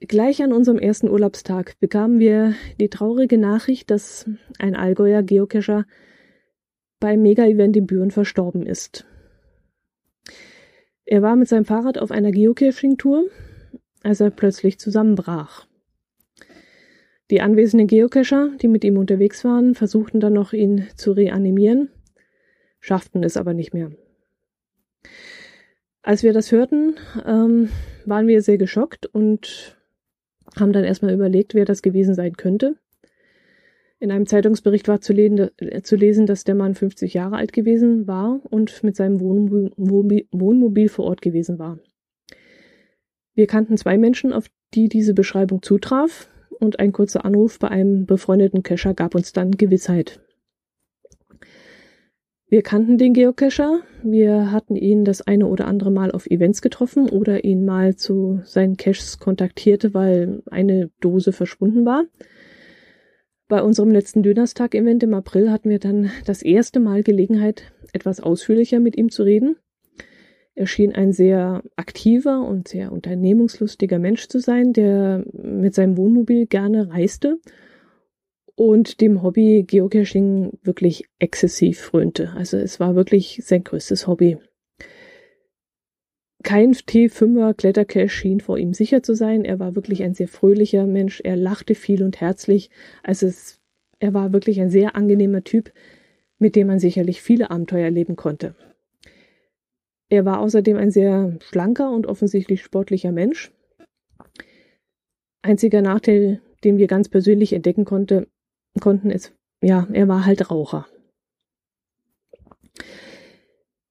Gleich 0.00 0.42
an 0.42 0.54
unserem 0.54 0.78
ersten 0.78 1.10
Urlaubstag 1.10 1.78
bekamen 1.78 2.18
wir 2.18 2.54
die 2.80 2.88
traurige 2.88 3.36
Nachricht, 3.36 3.90
dass 3.90 4.28
ein 4.58 4.74
Allgäuer 4.74 5.22
Geocacher 5.22 5.84
beim 7.00 7.20
Mega-Event 7.20 7.76
in 7.76 7.86
Büren 7.86 8.10
verstorben 8.10 8.64
ist. 8.66 9.06
Er 11.04 11.20
war 11.20 11.36
mit 11.36 11.48
seinem 11.48 11.66
Fahrrad 11.66 11.98
auf 11.98 12.10
einer 12.12 12.30
Geocaching-Tour, 12.30 13.28
als 14.02 14.20
er 14.20 14.30
plötzlich 14.30 14.78
zusammenbrach. 14.78 15.66
Die 17.30 17.42
anwesenden 17.42 17.86
Geocacher, 17.86 18.56
die 18.60 18.68
mit 18.68 18.84
ihm 18.84 18.96
unterwegs 18.96 19.44
waren, 19.44 19.74
versuchten 19.74 20.18
dann 20.18 20.32
noch, 20.32 20.54
ihn 20.54 20.88
zu 20.96 21.12
reanimieren, 21.12 21.90
schafften 22.80 23.22
es 23.22 23.36
aber 23.36 23.52
nicht 23.52 23.74
mehr. 23.74 23.90
Als 26.02 26.22
wir 26.22 26.32
das 26.32 26.50
hörten, 26.52 26.96
ähm, 27.26 27.68
waren 28.06 28.26
wir 28.26 28.40
sehr 28.40 28.56
geschockt 28.56 29.04
und 29.06 29.76
haben 30.60 30.72
dann 30.72 30.84
erstmal 30.84 31.14
überlegt, 31.14 31.54
wer 31.54 31.64
das 31.64 31.82
gewesen 31.82 32.14
sein 32.14 32.36
könnte. 32.36 32.76
In 33.98 34.10
einem 34.10 34.26
Zeitungsbericht 34.26 34.88
war 34.88 35.00
zu, 35.00 35.12
lesen, 35.12 36.26
dass 36.26 36.44
der 36.44 36.54
Mann 36.54 36.74
50 36.74 37.12
Jahre 37.12 37.36
alt 37.36 37.52
gewesen 37.52 38.06
war 38.06 38.40
und 38.44 38.82
mit 38.82 38.96
seinem 38.96 39.20
Wohnmobil, 39.20 40.26
Wohnmobil 40.30 40.88
vor 40.88 41.04
Ort 41.04 41.20
gewesen 41.20 41.58
war. 41.58 41.78
Wir 43.34 43.46
kannten 43.46 43.76
zwei 43.76 43.98
Menschen, 43.98 44.32
auf 44.32 44.46
die 44.74 44.88
diese 44.88 45.12
Beschreibung 45.12 45.62
zutraf, 45.62 46.28
und 46.58 46.78
ein 46.78 46.92
kurzer 46.92 47.24
Anruf 47.24 47.58
bei 47.58 47.68
einem 47.68 48.04
befreundeten 48.04 48.62
Cacher 48.62 48.92
gab 48.94 49.14
uns 49.14 49.32
dann 49.32 49.52
Gewissheit. 49.52 50.20
Wir 52.50 52.62
kannten 52.62 52.98
den 52.98 53.14
Geocacher, 53.14 53.82
wir 54.02 54.50
hatten 54.50 54.74
ihn 54.74 55.04
das 55.04 55.22
eine 55.22 55.46
oder 55.46 55.68
andere 55.68 55.92
Mal 55.92 56.10
auf 56.10 56.26
Events 56.26 56.62
getroffen 56.62 57.08
oder 57.08 57.44
ihn 57.44 57.64
mal 57.64 57.94
zu 57.94 58.40
seinen 58.42 58.76
Caches 58.76 59.20
kontaktierte, 59.20 59.94
weil 59.94 60.42
eine 60.50 60.90
Dose 61.00 61.30
verschwunden 61.30 61.86
war. 61.86 62.06
Bei 63.46 63.62
unserem 63.62 63.92
letzten 63.92 64.24
Dönerstag-Event 64.24 65.04
im 65.04 65.14
April 65.14 65.52
hatten 65.52 65.70
wir 65.70 65.78
dann 65.78 66.10
das 66.24 66.42
erste 66.42 66.80
Mal 66.80 67.04
Gelegenheit, 67.04 67.72
etwas 67.92 68.18
ausführlicher 68.18 68.80
mit 68.80 68.98
ihm 68.98 69.10
zu 69.10 69.22
reden. 69.22 69.54
Er 70.56 70.66
schien 70.66 70.92
ein 70.92 71.12
sehr 71.12 71.62
aktiver 71.76 72.44
und 72.44 72.66
sehr 72.66 72.90
unternehmungslustiger 72.90 74.00
Mensch 74.00 74.26
zu 74.26 74.40
sein, 74.40 74.72
der 74.72 75.24
mit 75.32 75.76
seinem 75.76 75.96
Wohnmobil 75.96 76.46
gerne 76.46 76.92
reiste 76.92 77.38
und 78.60 79.00
dem 79.00 79.22
Hobby 79.22 79.64
Geocaching 79.66 80.58
wirklich 80.62 81.06
exzessiv 81.18 81.80
frönte. 81.80 82.34
Also 82.36 82.58
es 82.58 82.78
war 82.78 82.94
wirklich 82.94 83.40
sein 83.42 83.64
größtes 83.64 84.06
Hobby. 84.06 84.36
Kein 86.42 86.74
T5er 86.74 87.54
Klettercache 87.54 88.10
schien 88.10 88.40
vor 88.40 88.58
ihm 88.58 88.74
sicher 88.74 89.02
zu 89.02 89.14
sein. 89.14 89.46
Er 89.46 89.58
war 89.60 89.76
wirklich 89.76 90.02
ein 90.02 90.12
sehr 90.12 90.28
fröhlicher 90.28 90.86
Mensch. 90.86 91.22
Er 91.24 91.36
lachte 91.36 91.74
viel 91.74 92.02
und 92.02 92.20
herzlich. 92.20 92.68
Also 93.02 93.28
es, 93.28 93.62
er 93.98 94.12
war 94.12 94.34
wirklich 94.34 94.60
ein 94.60 94.68
sehr 94.68 94.94
angenehmer 94.94 95.42
Typ, 95.42 95.72
mit 96.38 96.54
dem 96.54 96.66
man 96.66 96.80
sicherlich 96.80 97.22
viele 97.22 97.50
Abenteuer 97.50 97.86
erleben 97.86 98.16
konnte. 98.16 98.54
Er 100.10 100.26
war 100.26 100.38
außerdem 100.38 100.76
ein 100.76 100.90
sehr 100.90 101.38
schlanker 101.40 101.90
und 101.92 102.06
offensichtlich 102.06 102.60
sportlicher 102.60 103.10
Mensch. 103.10 103.52
Einziger 105.40 105.80
Nachteil, 105.80 106.42
den 106.62 106.76
wir 106.76 106.88
ganz 106.88 107.08
persönlich 107.08 107.54
entdecken 107.54 107.86
konnte, 107.86 108.26
konnten, 108.78 109.10
es, 109.10 109.32
ja, 109.60 109.86
er 109.92 110.08
war 110.08 110.24
halt 110.24 110.50
Raucher. 110.50 110.86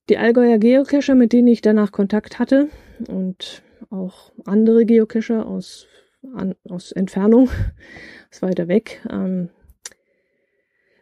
Die 0.10 0.18
Allgäuer 0.18 0.58
Geocacher, 0.58 1.14
mit 1.14 1.34
denen 1.34 1.48
ich 1.48 1.62
danach 1.62 1.92
Kontakt 1.92 2.40
hatte 2.40 2.70
und 3.08 3.62
auch 3.90 4.32
andere 4.46 4.86
Geocacher 4.86 5.46
aus, 5.46 5.88
an, 6.34 6.56
aus 6.68 6.92
Entfernung, 6.92 7.50
aus 8.32 8.42
weiter 8.42 8.68
weg, 8.68 9.02
ähm, 9.10 9.50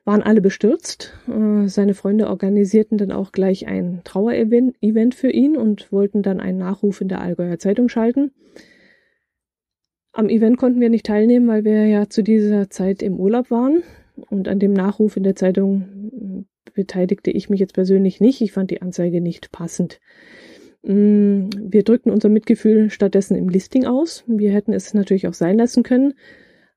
waren 0.03 0.23
alle 0.23 0.41
bestürzt. 0.41 1.13
Äh, 1.27 1.67
seine 1.67 1.93
Freunde 1.93 2.27
organisierten 2.27 2.97
dann 2.97 3.11
auch 3.11 3.31
gleich 3.31 3.67
ein 3.67 4.01
Trauerevent 4.03 5.15
für 5.15 5.29
ihn 5.29 5.55
und 5.55 5.91
wollten 5.91 6.21
dann 6.21 6.39
einen 6.39 6.57
Nachruf 6.57 6.99
in 7.01 7.07
der 7.07 7.21
Allgäuer 7.21 7.59
Zeitung 7.59 7.89
schalten. 7.89 8.31
Am 10.17 10.30
Event 10.30 10.58
konnten 10.58 10.82
wir 10.82 10.89
nicht 10.89 11.06
teilnehmen, 11.06 11.47
weil 11.47 11.63
wir 11.63 11.86
ja 11.86 12.10
zu 12.10 12.23
dieser 12.23 12.71
Zeit 12.71 13.03
im 13.03 13.19
Urlaub 13.19 13.51
waren. 13.51 13.84
Und 14.32 14.47
an 14.47 14.58
dem 14.58 14.73
Nachruf 14.73 15.15
in 15.15 15.21
der 15.21 15.36
Zeitung 15.36 16.47
beteiligte 16.73 17.30
ich 17.30 17.51
mich 17.51 17.60
jetzt 17.60 17.75
persönlich 17.75 18.19
nicht. 18.19 18.41
Ich 18.41 18.51
fand 18.51 18.71
die 18.71 18.82
Anzeige 18.82 19.21
nicht 19.21 19.51
passend. 19.51 19.99
Mm, 20.82 21.49
wir 21.60 21.84
drückten 21.84 22.12
unser 22.12 22.30
Mitgefühl 22.30 22.89
stattdessen 22.89 23.38
im 23.38 23.47
Listing 23.47 23.86
aus. 23.86 24.23
Wir 24.25 24.51
hätten 24.51 24.73
es 24.73 24.95
natürlich 24.95 25.27
auch 25.27 25.36
sein 25.36 25.56
lassen 25.56 25.84
können. 25.84 26.15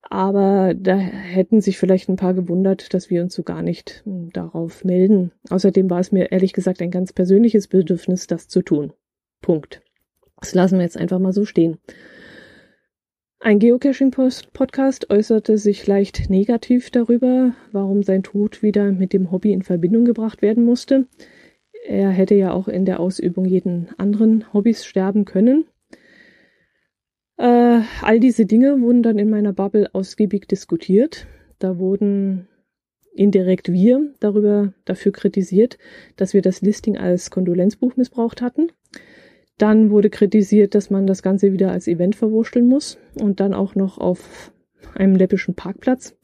Aber 0.02 0.74
da 0.74 0.98
hätten 0.98 1.62
sich 1.62 1.78
vielleicht 1.78 2.10
ein 2.10 2.16
paar 2.16 2.34
gewundert, 2.34 2.92
dass 2.92 3.08
wir 3.08 3.22
uns 3.22 3.32
so 3.32 3.42
gar 3.42 3.62
nicht 3.62 4.02
darauf 4.04 4.84
melden. 4.84 5.32
Außerdem 5.48 5.88
war 5.88 6.00
es 6.00 6.12
mir 6.12 6.30
ehrlich 6.30 6.52
gesagt 6.52 6.82
ein 6.82 6.90
ganz 6.90 7.14
persönliches 7.14 7.68
Bedürfnis, 7.68 8.26
das 8.26 8.48
zu 8.48 8.60
tun. 8.60 8.92
Punkt. 9.40 9.80
Das 10.40 10.52
lassen 10.52 10.76
wir 10.76 10.84
jetzt 10.84 10.98
einfach 10.98 11.18
mal 11.18 11.32
so 11.32 11.46
stehen. 11.46 11.78
Ein 13.42 13.58
Geocaching-Podcast 13.58 15.08
äußerte 15.08 15.56
sich 15.56 15.86
leicht 15.86 16.28
negativ 16.28 16.90
darüber, 16.90 17.54
warum 17.72 18.02
sein 18.02 18.22
Tod 18.22 18.62
wieder 18.62 18.92
mit 18.92 19.14
dem 19.14 19.30
Hobby 19.30 19.52
in 19.52 19.62
Verbindung 19.62 20.04
gebracht 20.04 20.42
werden 20.42 20.62
musste. 20.62 21.06
Er 21.86 22.10
hätte 22.10 22.34
ja 22.34 22.52
auch 22.52 22.68
in 22.68 22.84
der 22.84 23.00
Ausübung 23.00 23.46
jeden 23.46 23.88
anderen 23.96 24.52
Hobbys 24.52 24.84
sterben 24.84 25.24
können. 25.24 25.64
Äh, 27.38 27.80
all 28.02 28.20
diese 28.20 28.44
Dinge 28.44 28.78
wurden 28.82 29.02
dann 29.02 29.18
in 29.18 29.30
meiner 29.30 29.54
Bubble 29.54 29.88
ausgiebig 29.94 30.46
diskutiert. 30.46 31.26
Da 31.58 31.78
wurden 31.78 32.46
indirekt 33.14 33.72
wir 33.72 34.12
darüber 34.20 34.74
dafür 34.84 35.12
kritisiert, 35.12 35.78
dass 36.16 36.34
wir 36.34 36.42
das 36.42 36.60
Listing 36.60 36.98
als 36.98 37.30
Kondolenzbuch 37.30 37.96
missbraucht 37.96 38.42
hatten. 38.42 38.70
Dann 39.60 39.90
wurde 39.90 40.08
kritisiert, 40.08 40.74
dass 40.74 40.88
man 40.88 41.06
das 41.06 41.22
Ganze 41.22 41.52
wieder 41.52 41.70
als 41.70 41.86
Event 41.86 42.16
verwurschteln 42.16 42.66
muss 42.66 42.96
und 43.20 43.40
dann 43.40 43.52
auch 43.52 43.74
noch 43.74 43.98
auf 43.98 44.52
einem 44.94 45.14
läppischen 45.16 45.54
Parkplatz. 45.54 46.16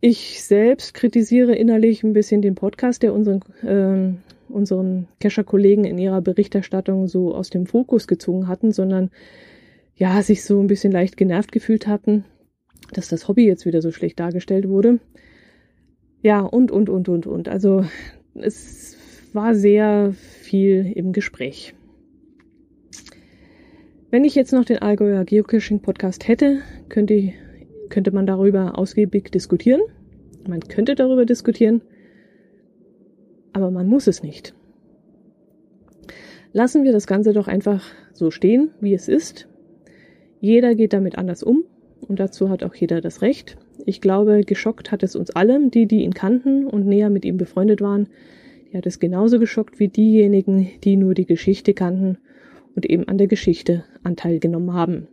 Ich 0.00 0.42
selbst 0.42 0.94
kritisiere 0.94 1.54
innerlich 1.54 2.02
ein 2.02 2.14
bisschen 2.14 2.40
den 2.40 2.54
Podcast, 2.54 3.02
der 3.02 3.12
unseren, 3.12 3.40
äh, 3.62 4.14
unseren 4.50 5.06
Kescher-Kollegen 5.20 5.84
in 5.84 5.98
ihrer 5.98 6.22
Berichterstattung 6.22 7.08
so 7.08 7.34
aus 7.34 7.50
dem 7.50 7.66
Fokus 7.66 8.06
gezogen 8.06 8.48
hatten, 8.48 8.72
sondern 8.72 9.10
ja, 9.94 10.22
sich 10.22 10.44
so 10.44 10.60
ein 10.60 10.68
bisschen 10.68 10.92
leicht 10.92 11.18
genervt 11.18 11.52
gefühlt 11.52 11.86
hatten, 11.86 12.24
dass 12.94 13.08
das 13.08 13.28
Hobby 13.28 13.44
jetzt 13.44 13.66
wieder 13.66 13.82
so 13.82 13.92
schlecht 13.92 14.18
dargestellt 14.18 14.66
wurde. 14.66 14.98
Ja, 16.22 16.40
und, 16.40 16.70
und, 16.70 16.88
und, 16.88 17.10
und, 17.10 17.26
und. 17.26 17.50
Also 17.50 17.84
es 18.34 18.96
war 19.34 19.54
sehr 19.54 20.14
viel 20.14 20.90
im 20.96 21.12
Gespräch. 21.12 21.74
Wenn 24.12 24.24
ich 24.24 24.34
jetzt 24.34 24.52
noch 24.52 24.66
den 24.66 24.76
Allgäuer 24.76 25.24
Geocaching 25.24 25.80
Podcast 25.80 26.28
hätte, 26.28 26.58
könnte, 26.90 27.32
könnte 27.88 28.10
man 28.10 28.26
darüber 28.26 28.78
ausgiebig 28.78 29.32
diskutieren. 29.32 29.80
Man 30.46 30.60
könnte 30.60 30.94
darüber 30.94 31.24
diskutieren, 31.24 31.80
aber 33.54 33.70
man 33.70 33.86
muss 33.86 34.08
es 34.08 34.22
nicht. 34.22 34.54
Lassen 36.52 36.84
wir 36.84 36.92
das 36.92 37.06
Ganze 37.06 37.32
doch 37.32 37.48
einfach 37.48 37.86
so 38.12 38.30
stehen, 38.30 38.72
wie 38.82 38.92
es 38.92 39.08
ist. 39.08 39.48
Jeder 40.42 40.74
geht 40.74 40.92
damit 40.92 41.16
anders 41.16 41.42
um 41.42 41.64
und 42.06 42.20
dazu 42.20 42.50
hat 42.50 42.64
auch 42.64 42.74
jeder 42.74 43.00
das 43.00 43.22
Recht. 43.22 43.56
Ich 43.86 44.02
glaube, 44.02 44.42
geschockt 44.42 44.92
hat 44.92 45.02
es 45.02 45.16
uns 45.16 45.30
alle, 45.30 45.70
die, 45.70 45.86
die 45.86 46.02
ihn 46.02 46.12
kannten 46.12 46.66
und 46.66 46.86
näher 46.86 47.08
mit 47.08 47.24
ihm 47.24 47.38
befreundet 47.38 47.80
waren. 47.80 48.10
Die 48.70 48.76
hat 48.76 48.84
es 48.84 49.00
genauso 49.00 49.38
geschockt 49.38 49.78
wie 49.78 49.88
diejenigen, 49.88 50.68
die 50.84 50.98
nur 50.98 51.14
die 51.14 51.24
Geschichte 51.24 51.72
kannten 51.72 52.18
und 52.74 52.86
eben 52.86 53.08
an 53.08 53.18
der 53.18 53.26
Geschichte 53.26 53.84
Anteil 54.02 54.38
genommen 54.38 54.72
haben. 54.72 55.08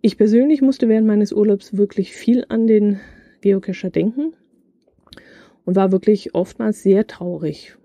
Ich 0.00 0.16
persönlich 0.16 0.62
musste 0.62 0.88
während 0.88 1.06
meines 1.06 1.32
Urlaubs 1.32 1.76
wirklich 1.76 2.12
viel 2.12 2.44
an 2.48 2.66
den 2.66 3.00
Geocacher 3.40 3.90
denken 3.90 4.34
und 5.64 5.76
war 5.76 5.92
wirklich 5.92 6.34
oftmals 6.34 6.82
sehr 6.82 7.06
traurig. 7.06 7.76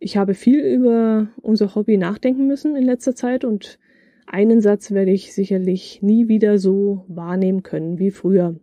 Ich 0.00 0.16
habe 0.16 0.34
viel 0.34 0.60
über 0.60 1.28
unser 1.42 1.74
Hobby 1.74 1.96
nachdenken 1.96 2.46
müssen 2.46 2.76
in 2.76 2.84
letzter 2.84 3.14
Zeit 3.14 3.44
und 3.44 3.78
einen 4.26 4.60
Satz 4.60 4.90
werde 4.90 5.10
ich 5.10 5.32
sicherlich 5.32 6.02
nie 6.02 6.28
wieder 6.28 6.58
so 6.58 7.04
wahrnehmen 7.08 7.62
können 7.62 7.98
wie 7.98 8.10
früher. 8.10 8.56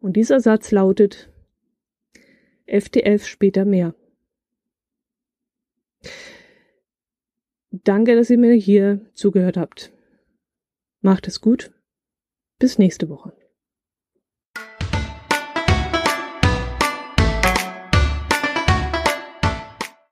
Und 0.00 0.16
dieser 0.16 0.40
Satz 0.40 0.70
lautet 0.70 1.30
FTF 2.66 3.26
später 3.26 3.64
mehr. 3.64 3.94
Danke, 7.72 8.14
dass 8.14 8.28
ihr 8.28 8.38
mir 8.38 8.52
hier 8.52 9.00
zugehört 9.14 9.56
habt. 9.56 9.92
Macht 11.00 11.26
es 11.26 11.40
gut. 11.40 11.72
Bis 12.58 12.78
nächste 12.78 13.08
Woche. 13.08 13.32